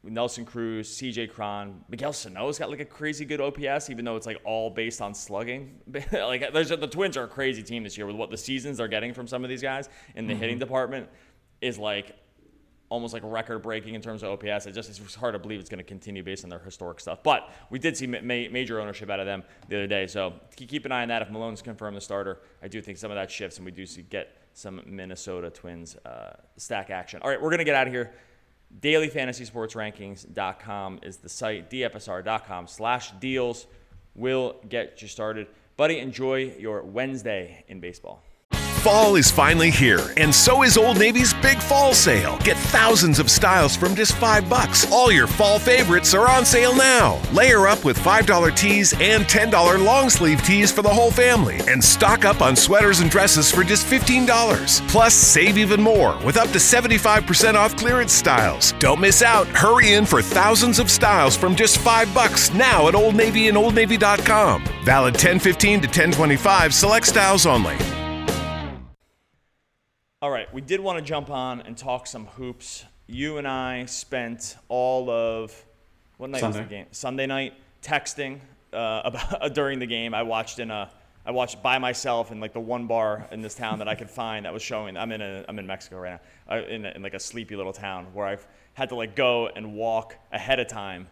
[0.02, 4.26] Nelson Cruz, CJ Cron, Miguel Sano's got like a crazy good OPS, even though it's
[4.26, 5.82] like all based on slugging.
[6.14, 8.88] like there's, the Twins are a crazy team this year with what the seasons they're
[8.88, 10.42] getting from some of these guys in the mm-hmm.
[10.42, 11.10] hitting department
[11.60, 12.16] is like
[12.90, 14.66] almost like record breaking in terms of OPS.
[14.66, 17.24] It just it's hard to believe it's going to continue based on their historic stuff.
[17.24, 20.86] But we did see ma- major ownership out of them the other day, so keep
[20.86, 21.22] an eye on that.
[21.22, 23.86] If Milone's confirmed the starter, I do think some of that shifts, and we do
[23.86, 27.22] see get some Minnesota Twins uh, stack action.
[27.24, 28.12] All right, we're going to get out of here
[28.82, 31.70] dailyfantasysportsrankings.com is the site.
[31.70, 33.68] dfsr.com slash deals
[34.16, 35.48] will get you started.
[35.78, 38.22] Buddy, enjoy your Wednesday in baseball.
[38.80, 42.38] Fall is finally here, and so is Old Navy's big fall sale.
[42.46, 44.90] Get thousands of styles from just five bucks.
[44.90, 47.20] All your fall favorites are on sale now.
[47.34, 51.84] Layer up with $5 tees and $10 long sleeve tees for the whole family, and
[51.84, 54.88] stock up on sweaters and dresses for just $15.
[54.88, 58.72] Plus, save even more with up to 75% off clearance styles.
[58.80, 59.46] Don't miss out.
[59.48, 63.58] Hurry in for thousands of styles from just five bucks now at Old Navy and
[63.58, 64.64] OldNavy.com.
[64.86, 67.76] Valid 1015 to 1025, select styles only.
[70.22, 72.84] All right, we did want to jump on and talk some hoops.
[73.08, 75.66] You and I spent all of
[76.18, 76.60] what night Sunday.
[76.60, 76.86] was the game?
[76.92, 78.42] Sunday night texting
[78.74, 80.14] uh, about during the game.
[80.14, 80.92] I watched in a
[81.26, 84.10] I watched by myself in like the one bar in this town that I could
[84.10, 84.98] find that was showing.
[84.98, 87.56] I'm in a, I'm in Mexico right now, uh, in, a, in like a sleepy
[87.56, 91.08] little town where I've had to like go and walk ahead of time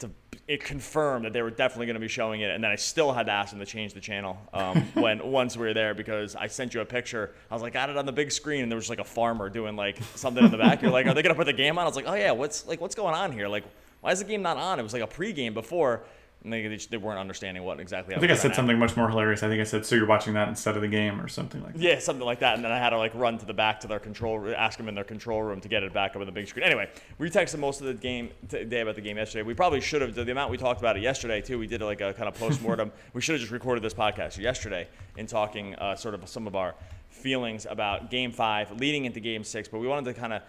[0.00, 0.10] to
[0.48, 3.12] it confirmed that they were definitely going to be showing it, and then I still
[3.12, 6.36] had to ask them to change the channel um, when once we were there because
[6.36, 7.32] I sent you a picture.
[7.50, 9.48] I was like, got it on the big screen, and there was like a farmer
[9.48, 10.82] doing like something in the back.
[10.82, 11.84] You're like, are they going to put the game on?
[11.84, 13.48] I was like, oh yeah, what's like what's going on here?
[13.48, 13.64] Like,
[14.00, 14.78] why is the game not on?
[14.78, 16.02] It was like a pregame before
[16.46, 18.14] and they, they, they weren't understanding what exactly.
[18.14, 19.42] I, I think I said something much more hilarious.
[19.42, 21.74] I think I said, "So you're watching that instead of the game, or something like
[21.74, 22.54] that." Yeah, something like that.
[22.54, 24.88] And then I had to like run to the back to their control, ask them
[24.88, 26.64] in their control room to get it back up on the big screen.
[26.64, 29.42] Anyway, we texted most of the game today about the game yesterday.
[29.42, 31.58] We probably should have the amount we talked about it yesterday too.
[31.58, 32.92] We did like a kind of post mortem.
[33.12, 36.54] we should have just recorded this podcast yesterday in talking uh, sort of some of
[36.54, 36.74] our
[37.10, 39.68] feelings about Game Five leading into Game Six.
[39.68, 40.42] But we wanted to kind of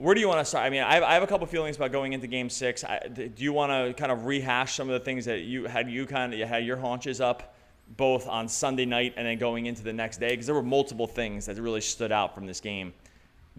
[0.00, 0.64] where do you want to start?
[0.64, 2.84] I mean, I have, I have a couple feelings about going into Game Six.
[2.84, 5.90] I, do you want to kind of rehash some of the things that you had?
[5.90, 7.54] You kind of you had your haunches up
[7.98, 11.06] both on Sunday night and then going into the next day because there were multiple
[11.06, 12.94] things that really stood out from this game.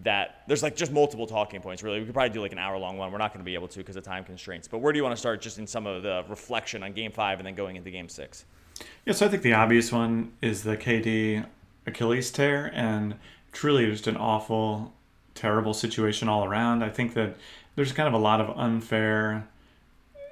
[0.00, 1.84] That there's like just multiple talking points.
[1.84, 3.12] Really, we could probably do like an hour long one.
[3.12, 4.66] We're not going to be able to because of time constraints.
[4.66, 5.40] But where do you want to start?
[5.40, 8.46] Just in some of the reflection on Game Five and then going into Game Six.
[9.06, 11.46] Yeah, so I think the obvious one is the KD
[11.86, 13.14] Achilles tear, and
[13.52, 14.92] truly just an awful
[15.34, 16.82] terrible situation all around.
[16.82, 17.36] I think that
[17.76, 19.48] there's kind of a lot of unfair,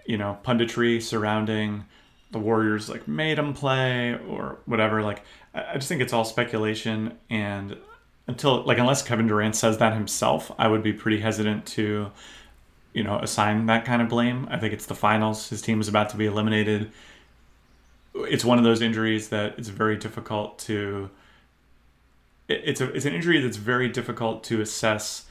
[0.06, 1.84] you know, punditry surrounding
[2.30, 5.02] the Warriors like made him play or whatever.
[5.02, 5.22] Like
[5.54, 7.76] I just think it's all speculation and
[8.26, 12.10] until like unless Kevin Durant says that himself, I would be pretty hesitant to
[12.92, 14.46] you know assign that kind of blame.
[14.50, 15.48] I think it's the finals.
[15.48, 16.92] His team is about to be eliminated.
[18.14, 21.10] it's one of those injuries that it's very difficult to.
[22.50, 25.26] It- It's a it's an injury that's very difficult to assess,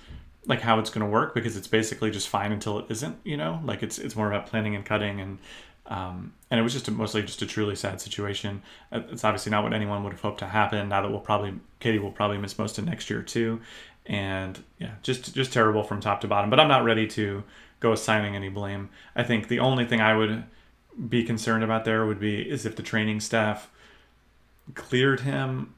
[0.45, 3.17] like how it's going to work because it's basically just fine until it isn't.
[3.23, 5.37] You know, like it's it's more about planning and cutting and.
[5.85, 8.61] Um, and it was just a, mostly just a truly sad situation.
[8.91, 10.87] Uh, It's obviously not what anyone would have hoped to happen.
[10.87, 13.59] Now that we'll probably KD will probably miss most of next year too,
[14.05, 16.51] and yeah, just just terrible from top to bottom.
[16.51, 17.43] But I'm not ready to
[17.79, 18.89] go assigning any blame.
[19.15, 20.43] I think the only thing I would
[21.09, 23.67] be concerned about there would be is if the training staff
[24.75, 25.73] cleared him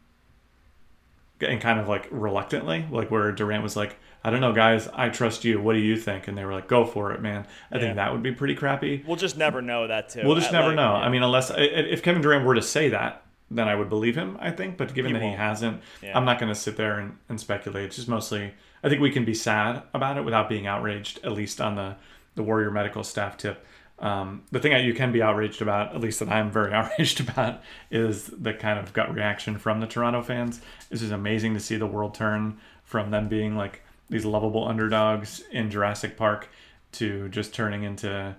[1.44, 5.10] and kind of like reluctantly, like where Durant was like, I don't know, guys, I
[5.10, 5.60] trust you.
[5.62, 6.28] What do you think?
[6.28, 7.46] And they were like, go for it, man.
[7.72, 7.82] I Yeah.
[7.82, 9.04] think that would be pretty crappy.
[9.08, 10.22] We'll just never know that too.
[10.24, 10.94] We'll just never like, know.
[10.96, 11.02] yeah.
[11.06, 14.38] I mean, unless if Kevin Durant were to say that, then I would believe him,
[14.40, 14.78] I think.
[14.78, 15.40] But given He that he won't.
[15.40, 16.18] hasn't, Yeah.
[16.18, 17.86] I'm not going to sit there and, and speculate.
[17.86, 21.32] It's just mostly, I think we can be sad about it without being outraged, at
[21.34, 21.96] least on the,
[22.36, 23.66] the Warrior medical staff tip.
[24.02, 27.20] Um, the thing that you can be outraged about, at least that I'm very outraged
[27.20, 30.60] about, is the kind of gut reaction from the Toronto fans.
[30.90, 35.44] This is amazing to see the world turn from them being like these lovable underdogs
[35.52, 36.50] in Jurassic Park
[36.94, 38.36] to just turning into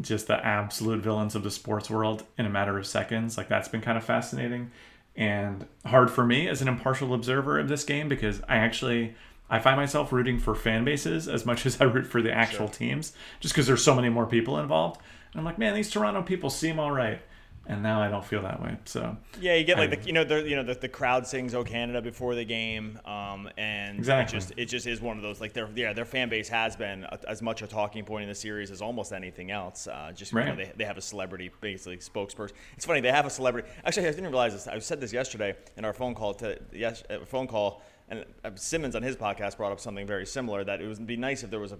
[0.00, 3.36] just the absolute villains of the sports world in a matter of seconds.
[3.36, 4.70] Like that's been kind of fascinating
[5.16, 9.14] and hard for me as an impartial observer of this game because I actually
[9.50, 12.68] I find myself rooting for fan bases as much as I root for the actual
[12.68, 15.00] teams, just because there's so many more people involved.
[15.32, 17.20] And I'm like, man, these Toronto people seem all right,
[17.66, 18.76] and now I don't feel that way.
[18.84, 21.26] So Yeah, you get like I- the you know the you know the, the crowd
[21.26, 24.36] sings "Oh Canada" before the game, um, and Exactly.
[24.36, 26.74] it just it just is one of those like their yeah their fan base has
[26.76, 29.86] been a, as much a talking point in the series as almost anything else.
[29.88, 30.56] Uh, just you know, Right.
[30.56, 32.52] they, they have a celebrity basically spokesperson.
[32.76, 33.68] It's funny they have a celebrity.
[33.84, 34.66] Actually, I didn't realize this.
[34.68, 37.82] I said this yesterday in our phone call to yes uh, phone call.
[38.10, 41.16] And uh, Simmons on his podcast brought up something very similar that it would be
[41.16, 41.78] nice if there was a,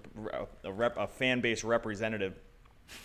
[0.63, 2.33] a, rep, a fan base representative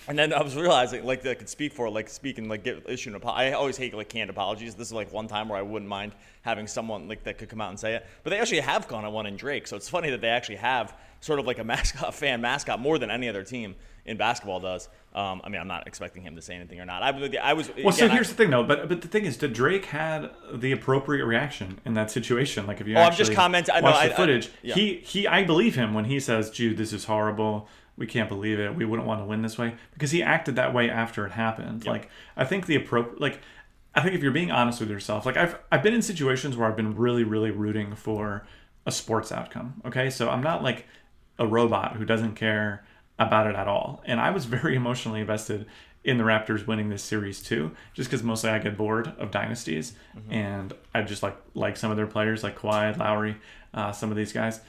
[0.08, 2.64] and then I was realizing, like, that I could speak for, like, speak and like
[2.64, 3.50] get issue an apology.
[3.50, 4.74] I always hate like canned apologies.
[4.74, 6.12] This is like one time where I wouldn't mind
[6.42, 8.06] having someone like that could come out and say it.
[8.22, 10.56] But they actually have gone on one in Drake, so it's funny that they actually
[10.56, 13.74] have sort of like a mascot, fan mascot, more than any other team
[14.06, 14.88] in basketball does.
[15.14, 17.02] Um, I mean, I'm not expecting him to say anything or not.
[17.02, 17.08] I,
[17.42, 17.70] I was.
[17.82, 18.62] Well, so again, I- here's the thing, though.
[18.62, 22.66] But but the thing is, that Drake had the appropriate reaction in that situation.
[22.66, 24.74] Like if you Oh, I'm actually just commenting- I watch I- the I- footage, yeah.
[24.74, 27.68] he he I believe him when he says, "Jude, this is horrible.
[27.96, 28.74] We can't believe it.
[28.74, 31.86] We wouldn't want to win this way," because he acted that way after it happened.
[31.86, 33.40] Like I think the appropriate like.
[33.94, 36.68] I think if you're being honest with yourself, like I've I've been in situations where
[36.68, 38.46] I've been really really rooting for
[38.84, 39.80] a sports outcome.
[39.86, 40.86] Okay, so I'm not like
[41.38, 42.84] a robot who doesn't care
[43.18, 44.02] about it at all.
[44.04, 45.66] And I was very emotionally invested
[46.04, 49.94] in the Raptors winning this series too, just because mostly I get bored of dynasties,
[50.30, 53.36] and I just like like some of their players, like Kawhi, Lowry,
[53.74, 54.60] uh, some of these guys.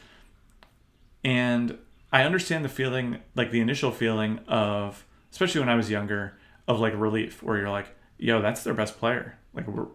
[1.24, 1.78] And
[2.12, 6.80] I understand the feeling, like the initial feeling of, especially when I was younger, of
[6.80, 9.38] like relief, where you're like, "Yo, that's their best player.
[9.54, 9.88] Like we're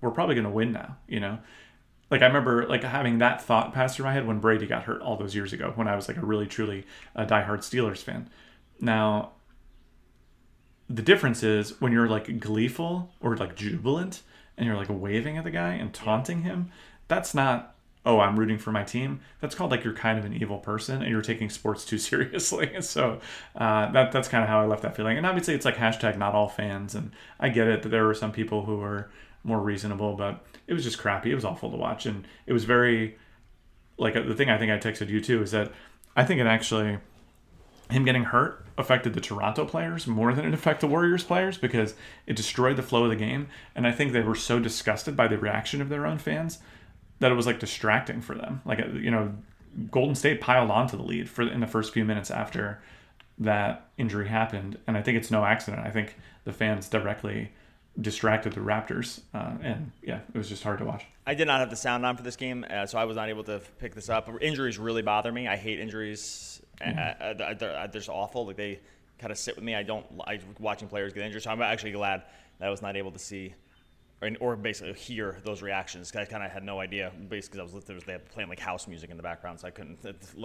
[0.00, 1.38] we're probably gonna win now," you know
[2.10, 5.02] like I remember like having that thought pass through my head when Brady got hurt
[5.02, 8.30] all those years ago when I was like a really truly uh, diehard Steelers fan.
[8.80, 9.32] Now,
[10.88, 14.22] the difference is when you're like gleeful or like jubilant
[14.56, 16.70] and you're like waving at the guy and taunting him.
[17.08, 19.20] That's not oh I'm rooting for my team.
[19.40, 22.80] That's called like you're kind of an evil person and you're taking sports too seriously.
[22.82, 23.20] so
[23.56, 25.16] uh, that that's kind of how I left that feeling.
[25.16, 28.14] And obviously it's like hashtag not all fans and I get it that there were
[28.14, 29.10] some people who were
[29.46, 31.30] more reasonable, but it was just crappy.
[31.30, 33.16] It was awful to watch, and it was very
[33.96, 35.72] like uh, the thing I think I texted you too is that
[36.14, 36.98] I think it actually
[37.88, 41.94] him getting hurt affected the Toronto players more than it affected the Warriors players because
[42.26, 45.28] it destroyed the flow of the game, and I think they were so disgusted by
[45.28, 46.58] the reaction of their own fans
[47.20, 48.60] that it was like distracting for them.
[48.64, 49.34] Like uh, you know,
[49.90, 52.82] Golden State piled onto the lead for in the first few minutes after
[53.38, 55.86] that injury happened, and I think it's no accident.
[55.86, 57.52] I think the fans directly
[58.00, 61.04] distracted the Raptors, uh, and yeah, it was just hard to watch.
[61.26, 63.28] I did not have the sound on for this game, uh, so I was not
[63.28, 64.28] able to pick this up.
[64.40, 65.48] Injuries really bother me.
[65.48, 66.60] I hate injuries.
[66.84, 68.46] Uh, uh, they're, they're just awful.
[68.46, 68.80] Like they
[69.18, 69.74] kind of sit with me.
[69.74, 71.42] I don't like watching players get injured.
[71.42, 72.24] So I'm actually glad
[72.58, 73.54] that I was not able to see
[74.20, 76.10] or, or basically hear those reactions.
[76.10, 78.28] 'cause I kind of had no idea, basically, because I was there was they had
[78.30, 79.98] playing like house music in the background, so I couldn't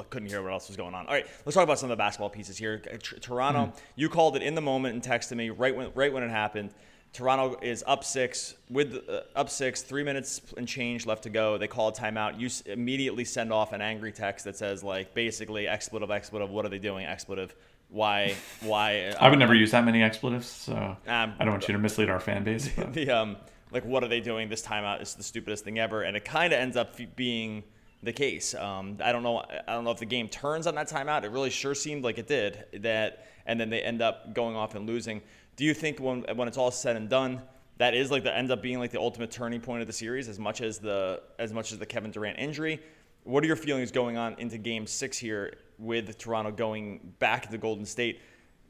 [0.09, 1.05] couldn't hear what else was going on.
[1.07, 2.79] All right, let's talk about some of the basketball pieces here.
[2.79, 6.23] T- Toronto, you called it in the moment and texted me right when right when
[6.23, 6.73] it happened.
[7.13, 11.57] Toronto is up six with uh, up six, three minutes and change left to go.
[11.57, 12.39] They call a timeout.
[12.39, 16.49] You s- immediately send off an angry text that says like basically expletive, expletive.
[16.49, 17.05] What are they doing?
[17.05, 17.53] Expletive.
[17.89, 18.35] Why?
[18.61, 19.13] Why?
[19.19, 20.73] I would never use that many expletives, so
[21.07, 22.69] Um, I don't want you to mislead our fan base.
[22.77, 22.93] But.
[22.93, 23.35] the um
[23.71, 26.51] like what are they doing this timeout is the stupidest thing ever and it kind
[26.53, 27.63] of ends up f- being
[28.03, 30.89] the case um, i don't know i don't know if the game turns on that
[30.89, 34.57] timeout it really sure seemed like it did that and then they end up going
[34.57, 35.21] off and losing
[35.61, 37.39] do you think when when it's all said and done
[37.77, 40.27] that is like the ends up being like the ultimate turning point of the series
[40.27, 42.79] as much as the as much as the Kevin Durant injury.
[43.25, 47.57] What are your feelings going on into Game Six here with Toronto going back to
[47.59, 48.21] Golden State?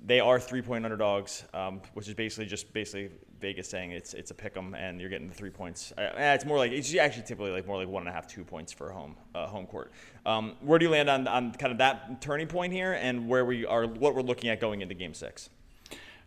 [0.05, 4.31] They are three point underdogs, um, which is basically just basically Vegas saying it's it's
[4.31, 5.93] a pick 'em and you're getting the three points.
[5.97, 8.43] Uh, it's more like it's actually typically like more like one and a half, two
[8.43, 9.93] points for home uh, home court.
[10.25, 13.45] Um, where do you land on, on kind of that turning point here, and where
[13.45, 15.49] we are, what we're looking at going into Game Six?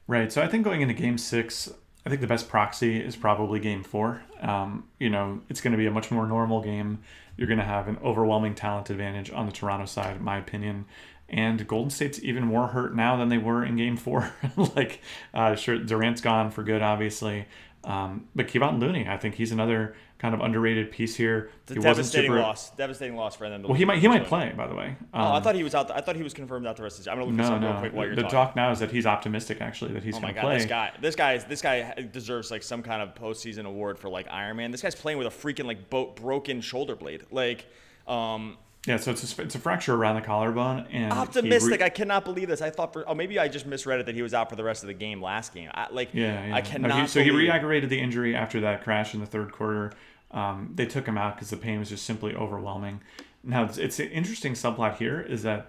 [0.07, 0.31] Right.
[0.33, 1.73] So I think going into Game Six,
[2.05, 4.23] I think the best proxy is probably Game Four.
[4.41, 7.01] Um, you know, it's going to be a much more normal game.
[7.37, 10.85] You're going to have an overwhelming talent advantage on the Toronto side, in my opinion.
[11.29, 14.33] And Golden State's even more hurt now than they were in Game Four.
[14.77, 15.01] like,
[15.33, 17.47] uh, sure, Durant's gone for good, obviously.
[17.83, 21.51] Um, but Kevon Looney, I think he's another kind of underrated piece here.
[21.65, 22.41] It's a he devastating super...
[22.41, 22.71] loss.
[22.71, 23.63] Devastating loss for them.
[23.63, 24.87] Well, he might he might play, by the way.
[24.87, 25.91] Um, oh, I um, thought he was out.
[25.91, 27.13] I thought he was confirmed out the rest of the season.
[27.13, 27.71] I'm gonna look no, this up no.
[27.73, 28.37] real quick while you're the talking.
[28.39, 30.57] talk now is that he's optimistic actually that he's oh going to play.
[30.57, 34.27] This guy, this guy, this guy deserves like some kind of postseason award for like
[34.31, 34.71] Iron Man.
[34.71, 37.25] This guy's playing with a freaking like boat broken shoulder blade.
[37.31, 37.67] Like,
[38.09, 38.57] um,
[38.87, 40.87] yeah, so it's a, it's a fracture around the collarbone.
[40.91, 41.81] And optimistic.
[41.81, 42.61] Re- I cannot believe this.
[42.61, 44.65] I thought for oh maybe I just misread it that he was out for the
[44.65, 45.71] rest of the game last game.
[45.73, 46.55] I, like yeah, yeah.
[46.55, 46.89] I cannot.
[46.89, 49.93] No, he, so he re-aggravated the injury after that crash in the third quarter.
[50.35, 53.01] Um, they took him out because the pain was just simply overwhelming.
[53.43, 55.69] Now it's, it's an interesting subplot here is that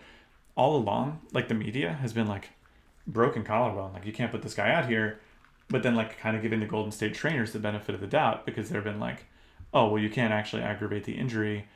[0.58, 2.50] all along, like the media has been like
[3.08, 5.20] broken collarbone, like you can't put this guy out here,
[5.70, 8.46] but then like kind of giving the Golden State trainers the benefit of the doubt
[8.46, 9.26] because they've been like,
[9.74, 11.68] oh well, you can't actually aggravate the injury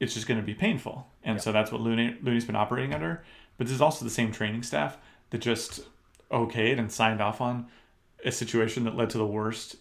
[0.00, 1.06] it's just going to be painful.
[1.22, 3.22] And so that's what Looney, Looney's been operating under.
[3.56, 4.98] But this is also the same training staff
[5.30, 5.80] that just
[6.30, 7.66] okayed and signed off on
[8.24, 9.76] a situation that led to the worst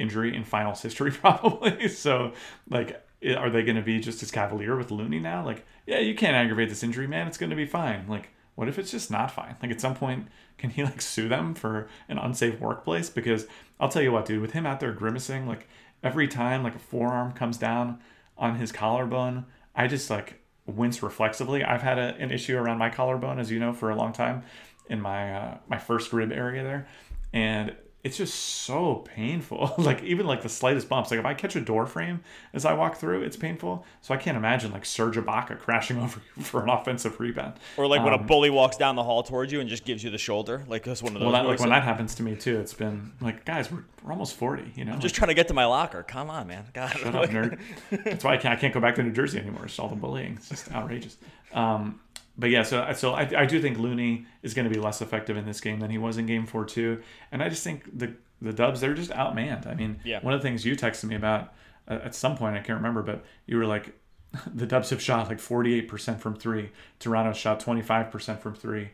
[0.00, 1.88] injury in finals history, probably.
[1.88, 2.32] so,
[2.68, 3.04] like,
[3.36, 5.44] are they going to be just as cavalier with Looney now?
[5.44, 7.26] Like, yeah, you can't aggravate this injury, man.
[7.26, 8.06] It's going to be fine.
[8.08, 9.56] Like, what if it's just not fine?
[9.62, 10.28] Like, at some point,
[10.58, 13.10] can he, like, sue them for an unsafe workplace?
[13.10, 13.46] Because
[13.78, 15.68] I'll tell you what, dude, with him out there grimacing, like,
[16.02, 18.00] every time, like, a forearm comes down,
[18.40, 19.44] on his collarbone,
[19.76, 21.62] I just like wince reflexively.
[21.62, 24.42] I've had a, an issue around my collarbone, as you know, for a long time
[24.88, 26.88] in my uh, my first rib area there,
[27.32, 29.74] and it's just so painful.
[29.78, 31.10] like even like the slightest bumps.
[31.10, 32.20] Like if I catch a door frame
[32.54, 33.84] as I walk through, it's painful.
[34.00, 37.54] So I can't imagine like Serge Ibaka crashing over you for an offensive rebound.
[37.76, 39.84] Or like um, when a um, bully walks down the hall towards you and just
[39.84, 40.64] gives you the shoulder.
[40.66, 41.30] Like that's one of those.
[41.30, 44.12] Well, that, like when that happens to me too, it's been like, guys, we're, we're
[44.12, 44.72] almost forty.
[44.74, 46.02] You know, I'm just trying to get to my locker.
[46.02, 46.64] Come on, man.
[46.72, 46.96] God.
[46.96, 47.58] Shut up, nerd.
[47.90, 49.66] That's why I can't, I can't go back to New Jersey anymore.
[49.66, 50.34] It's all the bullying.
[50.36, 51.18] It's just outrageous.
[51.52, 52.00] Um,
[52.38, 55.36] but yeah, so so I, I do think Looney is going to be less effective
[55.36, 58.14] in this game than he was in Game Four too, and I just think the
[58.40, 59.66] the Dubs they're just outmanned.
[59.66, 60.20] I mean, yeah.
[60.22, 61.52] one of the things you texted me about
[61.88, 63.94] uh, at some point I can't remember, but you were like,
[64.54, 66.70] the Dubs have shot like forty eight percent from three.
[66.98, 68.90] Toronto shot twenty five percent from three,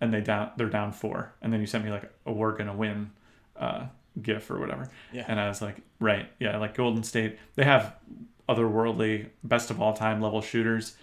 [0.00, 1.34] and they down they're down four.
[1.42, 3.10] And then you sent me like a we're gonna win
[3.56, 3.86] uh,
[4.22, 4.88] gif or whatever.
[5.12, 5.24] Yeah.
[5.28, 7.94] And I was like, right, yeah, like Golden State, they have
[8.48, 10.96] otherworldly best of all time level shooters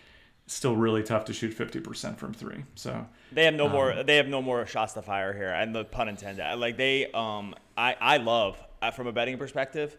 [0.48, 2.64] still really tough to shoot 50% from three.
[2.76, 5.52] So they have no um, more, they have no more shots to fire here.
[5.52, 9.98] And the pun intended, like they, um, I, I love uh, from a betting perspective,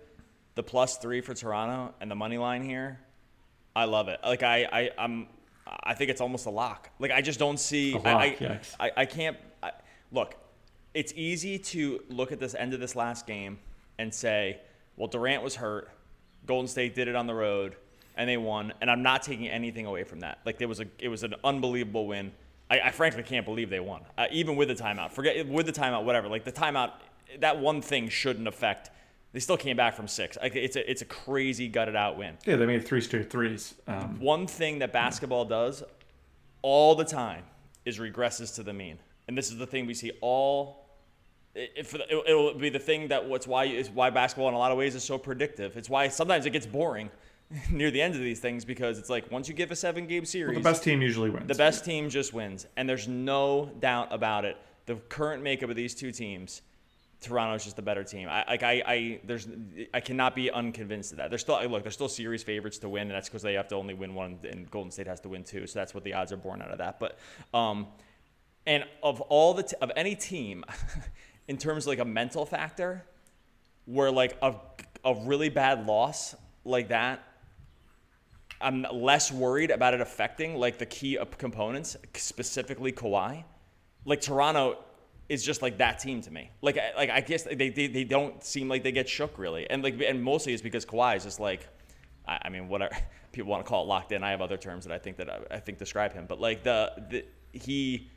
[0.54, 3.00] the plus three for Toronto and the money line here.
[3.74, 4.20] I love it.
[4.22, 5.26] Like I, I, I'm,
[5.66, 6.90] I think it's almost a lock.
[6.98, 9.72] Like I just don't see, lock, I, I, I, I, can't I,
[10.12, 10.36] look,
[10.92, 13.58] it's easy to look at this end of this last game
[13.98, 14.60] and say,
[14.96, 15.90] well, Durant was hurt.
[16.46, 17.76] Golden State did it on the road
[18.16, 18.72] and they won.
[18.80, 20.38] And I'm not taking anything away from that.
[20.44, 22.32] Like there was a, it was an unbelievable win.
[22.70, 25.12] I, I frankly can't believe they won, uh, even with the timeout.
[25.12, 26.28] Forget with the timeout, whatever.
[26.28, 26.92] Like the timeout,
[27.40, 28.90] that one thing shouldn't affect.
[29.32, 30.38] They still came back from six.
[30.40, 32.38] Like it's a, it's a crazy gutted out win.
[32.46, 33.74] Yeah, they made three straight threes.
[33.86, 35.82] Um, one thing that basketball does
[36.62, 37.42] all the time
[37.84, 38.98] is regresses to the mean,
[39.28, 40.84] and this is the thing we see all
[41.54, 44.72] it, it, will be the thing that what's why is why basketball in a lot
[44.72, 45.76] of ways is so predictive.
[45.76, 47.10] It's why sometimes it gets boring
[47.70, 50.24] near the end of these things because it's like once you give a seven game
[50.24, 51.46] series, well, the best team usually wins.
[51.46, 54.56] The best team just wins, and there's no doubt about it.
[54.86, 56.62] The current makeup of these two teams,
[57.20, 58.28] Toronto's just the better team.
[58.28, 59.48] I like I, I there's
[59.92, 61.30] I cannot be unconvinced of that.
[61.30, 63.76] They're still look, they're still series favorites to win, and that's because they have to
[63.76, 65.66] only win one, and Golden State has to win two.
[65.66, 66.98] So that's what the odds are born out of that.
[66.98, 67.18] But
[67.52, 67.88] um,
[68.66, 70.64] and of all the t- of any team,
[71.48, 73.04] in terms of like a mental factor,
[73.84, 74.54] where like a
[75.04, 76.34] a really bad loss
[76.64, 77.22] like that
[78.60, 83.44] I'm less worried about it affecting like the key components, specifically Kawhi.
[84.04, 84.78] Like Toronto
[85.28, 86.50] is just like that team to me.
[86.62, 89.82] Like like I guess they, they, they don't seem like they get shook really, and
[89.82, 91.68] like and mostly it's because Kawhi is just like,
[92.26, 92.96] I, I mean whatever
[93.32, 94.22] people want to call it locked in.
[94.22, 96.62] I have other terms that I think that I, I think describe him, but like
[96.62, 98.10] the, the he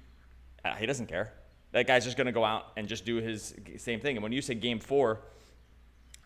[0.64, 1.34] uh, he doesn't care.
[1.72, 4.18] That guy's just gonna go out and just do his same thing.
[4.18, 5.22] And when you say Game Four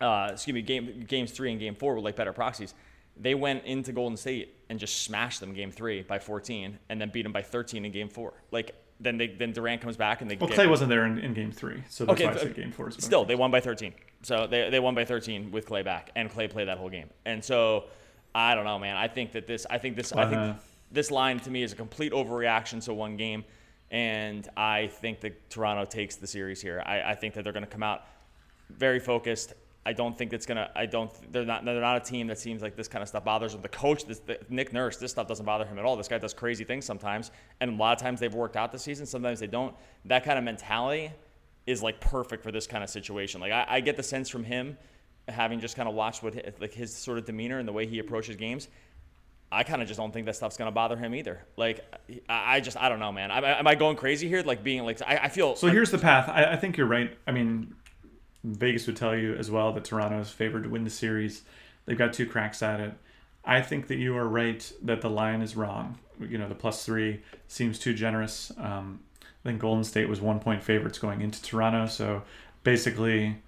[0.02, 2.74] uh, excuse me, game games three and game four were like better proxies.
[3.16, 7.10] They went into Golden State and just smashed them game three by 14, and then
[7.10, 8.32] beat them by 13 in game four.
[8.50, 11.34] Like then they then Durant comes back and they Well, Clay wasn't there in, in
[11.34, 12.88] game three, so that's Okay, why I said game four.
[12.88, 12.96] is.
[12.98, 13.92] Still, they won by 13.
[14.22, 17.08] So they, they won by 13 with Clay back, and Clay played that whole game.
[17.24, 17.84] And so
[18.34, 18.96] I don't know, man.
[18.96, 20.30] I think that this, I think this, I Uh-huh.
[20.52, 20.56] think
[20.92, 23.44] this line to me is a complete overreaction to one game,
[23.90, 26.82] and I think that Toronto takes the series here.
[26.86, 28.04] I, I think that they're going to come out
[28.70, 29.52] very focused.
[29.84, 30.70] I don't think it's gonna.
[30.76, 31.10] I don't.
[31.32, 31.64] They're not.
[31.64, 33.62] They're not a team that seems like this kind of stuff bothers them.
[33.62, 35.96] The coach, this, the, Nick Nurse, this stuff doesn't bother him at all.
[35.96, 38.82] This guy does crazy things sometimes, and a lot of times they've worked out this
[38.82, 39.06] season.
[39.06, 39.74] Sometimes they don't.
[40.04, 41.10] That kind of mentality
[41.66, 43.40] is like perfect for this kind of situation.
[43.40, 44.78] Like I, I get the sense from him,
[45.26, 47.84] having just kind of watched what hi- like his sort of demeanor and the way
[47.86, 48.68] he approaches games.
[49.50, 51.44] I kind of just don't think that stuff's gonna bother him either.
[51.56, 51.84] Like
[52.28, 53.32] I, I just I don't know, man.
[53.32, 54.42] Am I, am I going crazy here?
[54.42, 55.56] Like being like I, I feel.
[55.56, 56.28] So here's the path.
[56.28, 57.18] I, I think you're right.
[57.26, 57.74] I mean,
[58.44, 61.42] Vegas would tell you as well that Toronto is favored to win the series.
[61.86, 62.94] They've got two cracks at it.
[63.44, 65.98] I think that you are right that the line is wrong.
[66.20, 68.52] You know, the plus three seems too generous.
[68.56, 69.00] Um,
[69.44, 71.86] I think Golden State was one point favorites going into Toronto.
[71.86, 72.22] So
[72.62, 73.38] basically,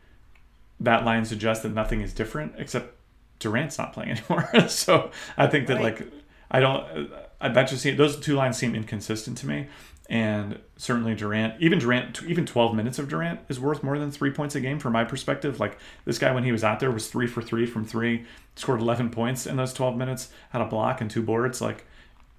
[0.80, 2.94] that line suggests that nothing is different except
[3.38, 4.68] Durant's not playing anymore.
[4.68, 5.82] so I think that Right.
[6.00, 6.12] like
[6.50, 9.66] I don't uh, that just seem, those two lines seem inconsistent to me.
[10.10, 14.30] And certainly Durant, even Durant, even 12 minutes of Durant is worth more than three
[14.30, 15.58] points a game from my perspective.
[15.58, 18.80] Like this guy, when he was out there, was three for three from three, scored
[18.80, 21.62] 11 points in those 12 minutes, had a block and two boards.
[21.62, 21.86] Like,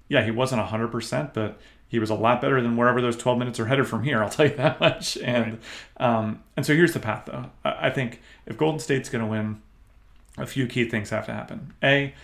[0.08, 1.58] yeah, he wasn't 100%, but
[1.88, 4.22] he was a lot better than wherever those 12 minutes are headed from here.
[4.22, 5.16] I'll tell you that much.
[5.18, 5.58] And
[5.96, 7.50] um, and so here's the path, though.
[7.64, 9.60] I, I think if Golden State's going to win,
[10.38, 11.74] a few key things have to happen.
[11.82, 12.14] A,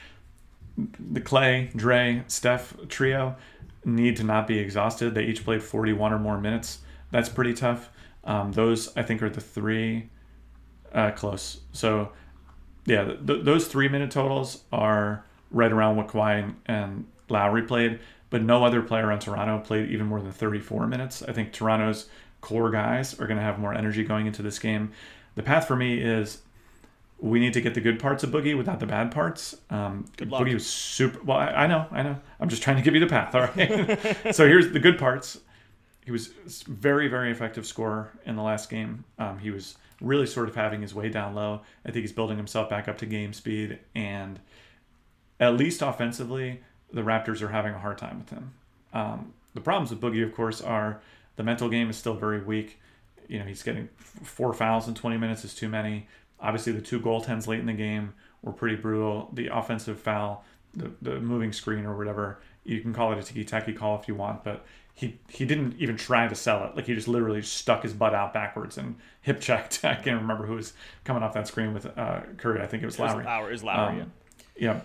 [0.77, 3.37] the Clay, Dre, Steph trio
[3.85, 5.15] need to not be exhausted.
[5.15, 6.81] They each played 41 or more minutes.
[7.11, 7.91] That's pretty tough.
[8.25, 10.09] Um, those, I think, are the three
[10.93, 11.61] uh, close.
[11.73, 12.13] So,
[12.87, 17.63] yeah, th- th- those three minute totals are right around what Kawhi and, and Lowry
[17.63, 21.23] played, but no other player on Toronto played even more than 34 minutes.
[21.23, 22.09] I think Toronto's
[22.41, 24.93] core guys are going to have more energy going into this game.
[25.35, 26.43] The path for me is
[27.23, 29.57] we need to get the good parts of Boogie without the bad parts.
[29.71, 30.43] Um, luck.
[30.43, 31.23] Boogie was super.
[31.23, 32.19] Well, I, I know, I know.
[32.41, 33.35] I'm just trying to give you the path.
[33.37, 34.35] All right.
[34.35, 35.39] so here's the good parts.
[36.05, 36.33] He was
[36.67, 39.05] very, very effective scorer in the last game.
[39.21, 41.61] Um, he was really sort of having his way down low.
[41.87, 44.41] I think he's building himself back up to game speed, and
[45.39, 46.61] at least offensively,
[46.93, 48.53] the Raptors are having a hard time with him.
[48.93, 51.01] Um, the problems with Boogie, of course, are
[51.37, 52.81] the mental game is still very weak.
[53.29, 56.09] You know, he's getting four fouls in 20 minutes is too many.
[56.43, 58.13] Obviously, the two goaltends late in the game
[58.43, 59.31] were pretty brutal.
[59.33, 63.73] The offensive foul, the, the moving screen or whatever, you can call it a tiki-taki
[63.73, 64.65] call if you want, but
[64.95, 66.77] he he didn't even try to sell it.
[66.77, 69.85] Like he just literally stuck his butt out backwards and hip checked.
[69.85, 70.75] I can't remember who was
[71.05, 72.61] coming off that screen with uh, Curry.
[72.61, 73.25] I think it was It was Lowry.
[73.25, 74.13] Lowry, it was Lowry, Um,
[74.57, 74.81] yeah.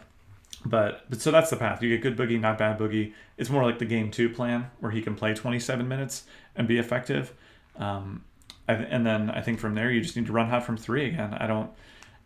[0.65, 1.83] But but so that's the path.
[1.83, 3.13] You get good boogie, not bad boogie.
[3.37, 6.77] It's more like the game two plan where he can play 27 minutes and be
[6.79, 7.33] effective.
[7.75, 8.23] Um,
[8.67, 11.05] and, and then I think from there you just need to run hot from three
[11.07, 11.33] again.
[11.39, 11.69] I don't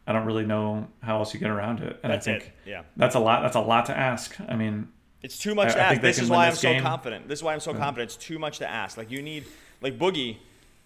[0.07, 1.99] I don't really know how else you get around it.
[2.03, 2.41] And That's I it.
[2.43, 2.83] think Yeah.
[2.97, 3.43] That's a lot.
[3.43, 4.35] That's a lot to ask.
[4.47, 4.87] I mean,
[5.21, 6.01] It's too much I- to ask.
[6.01, 7.27] This is why I'm this so confident.
[7.27, 8.09] This is why I'm so confident.
[8.11, 8.97] It's too much to ask.
[8.97, 9.45] Like you need,
[9.81, 10.37] like Boogie.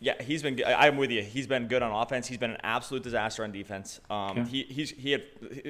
[0.01, 0.61] Yeah, he's been.
[0.67, 1.23] I'm with you.
[1.23, 2.27] He's been good on offense.
[2.27, 4.01] He's been an absolute disaster on defense.
[4.09, 4.45] Um, Yeah.
[4.45, 5.23] he he's he had.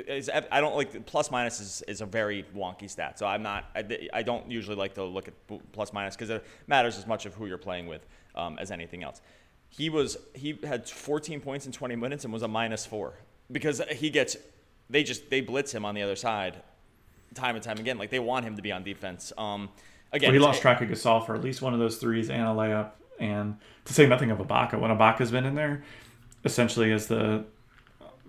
[0.07, 3.19] His, I don't like plus minus is, is a very wonky stat.
[3.19, 3.65] So I'm not.
[3.75, 5.35] I, I don't usually like to look at
[5.71, 9.03] plus minus because it matters as much of who you're playing with um, as anything
[9.03, 9.21] else.
[9.69, 13.13] He was he had 14 points in 20 minutes and was a minus four
[13.51, 14.37] because he gets.
[14.89, 16.61] They just they blitz him on the other side
[17.35, 17.97] time and time again.
[17.97, 19.31] Like they want him to be on defense.
[19.37, 19.69] Um,
[20.11, 22.41] again, well, he lost track of Gasol for at least one of those threes and
[22.41, 22.91] a layup.
[23.19, 25.83] And to say nothing of Ibaka, when Ibaka's been in there,
[26.43, 27.45] essentially as the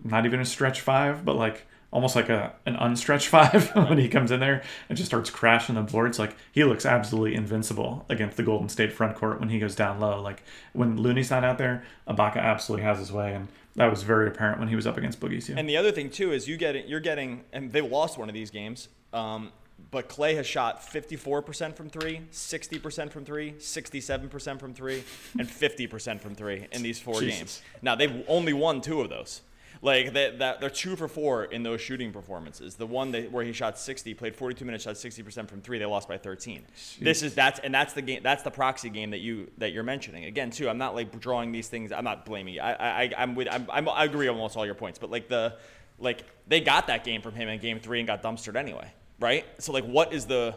[0.05, 1.66] not even a stretch five, but like
[1.97, 5.76] almost like a an unstretched five when he comes in there and just starts crashing
[5.76, 6.18] the boards.
[6.18, 9.99] Like he looks absolutely invincible against the Golden State front court when he goes down
[9.99, 10.20] low.
[10.20, 10.42] Like
[10.74, 14.59] when Looney's not out there, Ibaka absolutely has his way, and that was very apparent
[14.61, 15.55] when he was up against Boogie too.
[15.57, 18.34] And the other thing too is you get you're getting and they lost one of
[18.34, 18.88] these games.
[19.14, 19.53] Um,
[19.90, 25.05] but Clay has shot 54% from three, 60% from three, 67% from three,
[25.38, 27.38] and 50% from three in these four Jesus.
[27.38, 27.62] games.
[27.82, 29.42] Now they've only won two of those.
[29.87, 32.74] Like they, that, they're two for four in those shooting performances.
[32.74, 35.78] The one that, where he shot 60, played 42 minutes, shot 60% from three.
[35.78, 36.66] They lost by 13.
[37.01, 38.20] This is that's and that's the game.
[38.20, 40.24] That's the proxy game that you that you're mentioning.
[40.24, 40.68] Again, too.
[40.68, 41.93] I'm not like drawing these things.
[41.93, 42.62] I'm not blaming you.
[42.62, 43.47] I I I'm with.
[43.49, 44.99] I'm, I'm I agree on almost all your points.
[44.99, 45.57] But like the
[46.01, 49.45] like they got that game from him in game three and got dumpstered anyway, right?
[49.59, 50.57] So like, what is the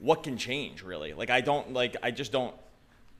[0.00, 1.14] what can change really?
[1.14, 2.54] Like I don't like I just don't.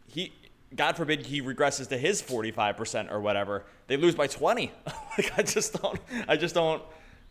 [0.06, 0.34] He
[0.74, 4.72] God forbid he regresses to his 45% or whatever, they lose by 20.
[5.18, 6.82] like I just don't I just don't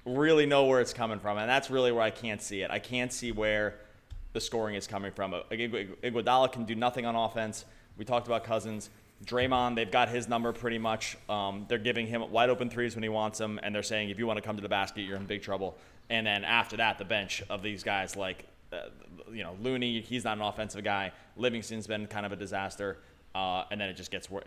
[0.05, 1.37] really know where it's coming from.
[1.37, 2.71] And that's really where I can't see it.
[2.71, 3.75] I can't see where
[4.33, 5.33] the scoring is coming from.
[5.51, 7.65] Iguodala can do nothing on offense.
[7.97, 8.89] We talked about Cousins.
[9.23, 11.17] Draymond, they've got his number pretty much.
[11.29, 14.19] Um, they're giving him wide open threes when he wants them, and they're saying if
[14.19, 15.77] you want to come to the basket, you're in big trouble.
[16.09, 18.89] And then after that, the bench of these guys like, uh,
[19.31, 21.13] you know, Looney, he's not an offensive guy.
[21.37, 22.97] Livingston's been kind of a disaster.
[23.35, 24.45] Uh, and then it just gets worse.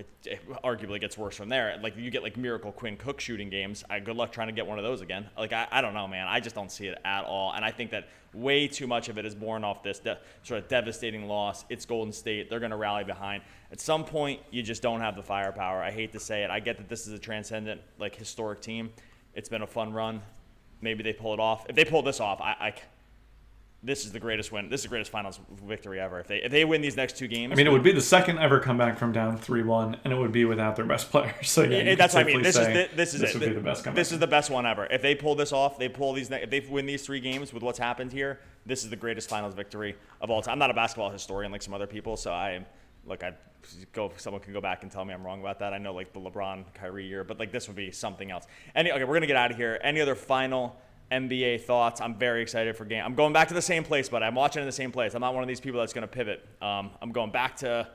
[0.64, 1.78] Arguably gets worse from there.
[1.82, 3.84] Like you get like miracle Quinn Cook shooting games.
[3.91, 5.28] I, good luck trying to get one of those again.
[5.36, 6.26] Like I, I don't know, man.
[6.26, 7.53] I just don't see it at all.
[7.53, 10.62] And I think that way too much of it is born off this de- sort
[10.62, 11.66] of devastating loss.
[11.68, 12.49] It's Golden State.
[12.49, 13.43] They're going to rally behind.
[13.70, 15.82] At some point, you just don't have the firepower.
[15.82, 16.49] I hate to say it.
[16.51, 18.89] I get that this is a transcendent, like historic team.
[19.34, 20.22] It's been a fun run.
[20.80, 21.66] Maybe they pull it off.
[21.68, 22.74] If they pull this off, I, I
[23.83, 24.68] this is the greatest win.
[24.68, 26.18] This is the greatest finals victory ever.
[26.18, 28.01] If they if they win these next two games, I mean, it would be the
[28.01, 31.35] second ever comeback from down three one, and it would be without their best player.
[31.43, 32.43] So yeah, yeah that's what I mean.
[32.43, 33.39] This is the, this is this it.
[33.39, 33.97] would be the best comeback.
[33.97, 34.87] This is the best one ever.
[34.91, 36.29] If they pull this off, they pull these.
[36.31, 39.55] If they win these three games with what's happened here, this is the greatest finals
[39.55, 40.55] victory of all time.
[40.55, 42.64] I'm not a basketball historian like some other people, so I
[43.07, 43.22] look.
[43.22, 43.35] I
[43.93, 44.11] go.
[44.16, 45.72] Someone can go back and tell me I'm wrong about that.
[45.72, 48.45] I know like the LeBron Kyrie year, but like this would be something else.
[48.74, 49.79] Any okay, we're gonna get out of here.
[49.85, 50.76] Any other final?
[51.11, 52.01] NBA thoughts.
[52.01, 53.03] I'm very excited for game.
[53.05, 55.15] I'm going back to the same place, but I'm watching in the same place.
[55.15, 56.47] I'm not one of these people that's going to pivot.
[56.61, 57.89] Um, I'm going back to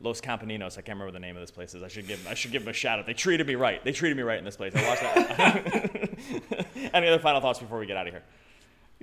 [0.00, 0.72] Los Campaninos.
[0.72, 1.74] I can't remember the name of this place.
[1.74, 1.82] Is.
[1.82, 3.06] I should give I should give them a shout out.
[3.06, 3.82] They treated me right.
[3.84, 4.74] They treated me right in this place.
[4.74, 6.66] I watched that.
[6.94, 8.22] Any other final thoughts before we get out of here?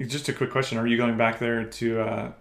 [0.08, 2.32] Just a quick question: Are you going back there to uh,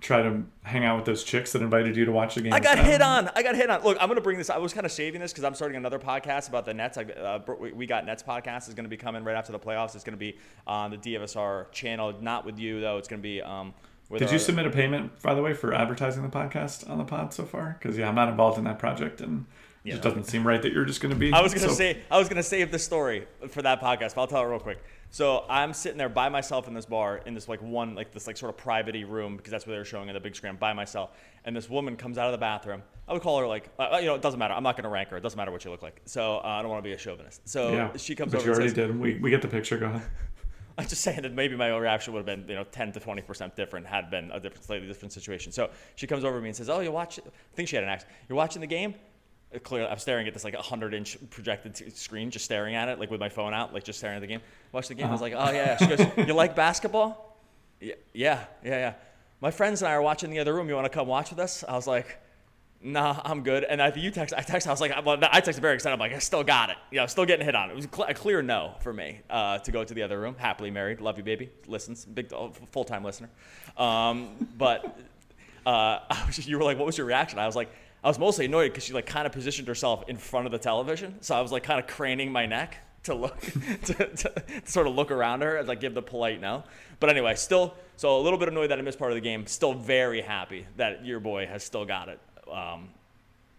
[0.00, 2.52] try to hang out with those chicks that invited you to watch the game.
[2.52, 3.28] I got hit on.
[3.34, 3.82] I got hit on.
[3.82, 4.48] Look, I'm going to bring this.
[4.48, 6.98] I was kind of saving this because I'm starting another podcast about the Nets.
[6.98, 7.40] I, uh,
[7.74, 9.94] we got Nets podcast is going to be coming right after the playoffs.
[9.94, 12.14] It's going to be on the DFSR channel.
[12.20, 12.98] Not with you though.
[12.98, 13.42] It's going to be.
[13.42, 13.74] Um,
[14.12, 17.04] Did our, you submit a payment, by the way, for advertising the podcast on the
[17.04, 17.76] pod so far?
[17.78, 19.46] Because yeah, I'm not involved in that project and.
[19.84, 19.94] Yeah.
[19.94, 21.32] It just doesn't seem right that you're just going to be.
[21.32, 21.74] I was going to so.
[21.74, 24.46] say I was going to save the story for that podcast, but I'll tell it
[24.46, 24.78] real quick.
[25.12, 28.26] So I'm sitting there by myself in this bar in this like one like this
[28.26, 30.56] like sort of privatey room because that's what they were showing in the big screen
[30.56, 31.10] by myself.
[31.44, 32.82] And this woman comes out of the bathroom.
[33.06, 34.54] I would call her like uh, you know it doesn't matter.
[34.54, 35.18] I'm not going to rank her.
[35.18, 36.00] It doesn't matter what you look like.
[36.06, 37.46] So uh, I don't want to be a chauvinist.
[37.46, 38.46] So yeah, she comes but over.
[38.46, 38.98] You already says, did.
[38.98, 39.76] We we get the picture.
[39.76, 40.02] Go ahead.
[40.78, 43.20] I'm just saying that maybe my reaction would have been, you know, 10 to 20
[43.20, 45.52] percent different had been a different, slightly different situation.
[45.52, 47.18] So she comes over to me and says, "Oh, you watch?
[47.18, 48.10] I think she had an accent.
[48.30, 48.94] You're watching the game."
[49.62, 52.98] Clearly I'm staring at this like 100 inch projected t- screen, just staring at it,
[52.98, 54.40] like with my phone out, like just staring at the game.
[54.72, 55.04] Watch the game.
[55.04, 55.12] Uh-huh.
[55.12, 55.76] I was like, oh yeah.
[55.76, 57.38] She goes, you like basketball?
[57.80, 58.94] Yeah, yeah, yeah, yeah.
[59.40, 60.68] My friends and I are watching the other room.
[60.68, 61.64] You want to come watch with us?
[61.68, 62.18] I was like,
[62.82, 63.64] nah, I'm good.
[63.64, 65.94] And after you text, I text, I was like, well, I texted very excited.
[65.94, 66.76] I'm like, I still got it.
[66.90, 67.70] You know, still getting hit on.
[67.70, 70.36] It was a clear no for me uh, to go to the other room.
[70.38, 71.50] Happily married, love you, baby.
[71.66, 72.32] Listens, big
[72.70, 73.30] full time listener.
[73.76, 74.98] Um, but
[75.66, 75.98] uh,
[76.34, 77.38] you were like, what was your reaction?
[77.38, 77.70] I was like,
[78.04, 80.58] I was mostly annoyed because she like kind of positioned herself in front of the
[80.58, 83.38] television, so I was like kind of craning my neck to look
[83.84, 84.32] to, to,
[84.64, 86.64] sort of look around her and like give the polite no.
[87.00, 89.46] But anyway, still so a little bit annoyed that I missed part of the game.
[89.46, 92.88] Still very happy that your boy has still got it um,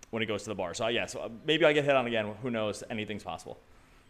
[0.09, 0.73] when he goes to the bar.
[0.73, 2.33] So yeah, so uh, maybe I get hit on again.
[2.41, 2.83] Who knows?
[2.89, 3.57] Anything's possible.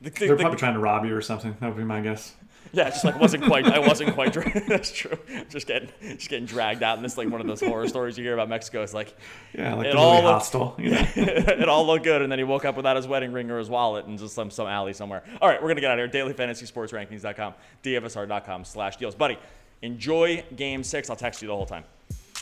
[0.02, 1.56] The, the, They're probably the, trying to rob you or something.
[1.60, 2.34] That would be my guess.
[2.72, 3.68] Yeah, it's just like wasn't quite.
[3.68, 4.34] I wasn't quite.
[4.68, 5.18] That's true.
[5.50, 8.24] Just getting, just getting dragged out, and this like one of those horror stories you
[8.24, 8.82] hear about Mexico.
[8.82, 9.16] It's like,
[9.54, 10.76] yeah, like it all looked, hostile.
[10.80, 11.08] You know?
[11.16, 13.70] it all looked good, and then he woke up without his wedding ring or his
[13.70, 15.24] wallet and just some some alley somewhere.
[15.40, 16.26] All right, we're gonna get out of here.
[16.26, 19.38] DailyFantasySportsRankings.com, DFSR.com/slash deals, buddy.
[19.84, 21.10] Enjoy Game Six.
[21.10, 21.84] I'll text you the whole time.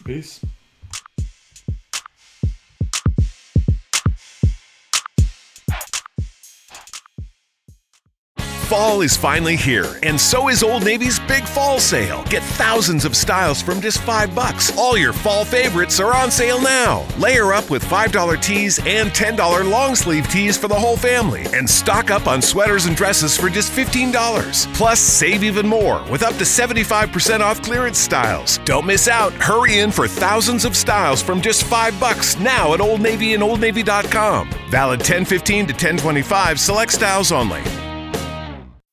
[0.05, 0.39] Peace.
[8.71, 12.23] Fall is finally here, and so is Old Navy's big fall sale.
[12.29, 14.71] Get thousands of styles from just five bucks.
[14.77, 17.05] All your fall favorites are on sale now.
[17.19, 21.69] Layer up with $5 tees and $10 long sleeve tees for the whole family, and
[21.69, 24.73] stock up on sweaters and dresses for just $15.
[24.73, 28.57] Plus, save even more with up to 75% off clearance styles.
[28.59, 29.33] Don't miss out.
[29.33, 33.43] Hurry in for thousands of styles from just five bucks now at Old Navy and
[33.43, 34.49] OldNavy.com.
[34.69, 37.61] Valid 1015 to 1025, select styles only.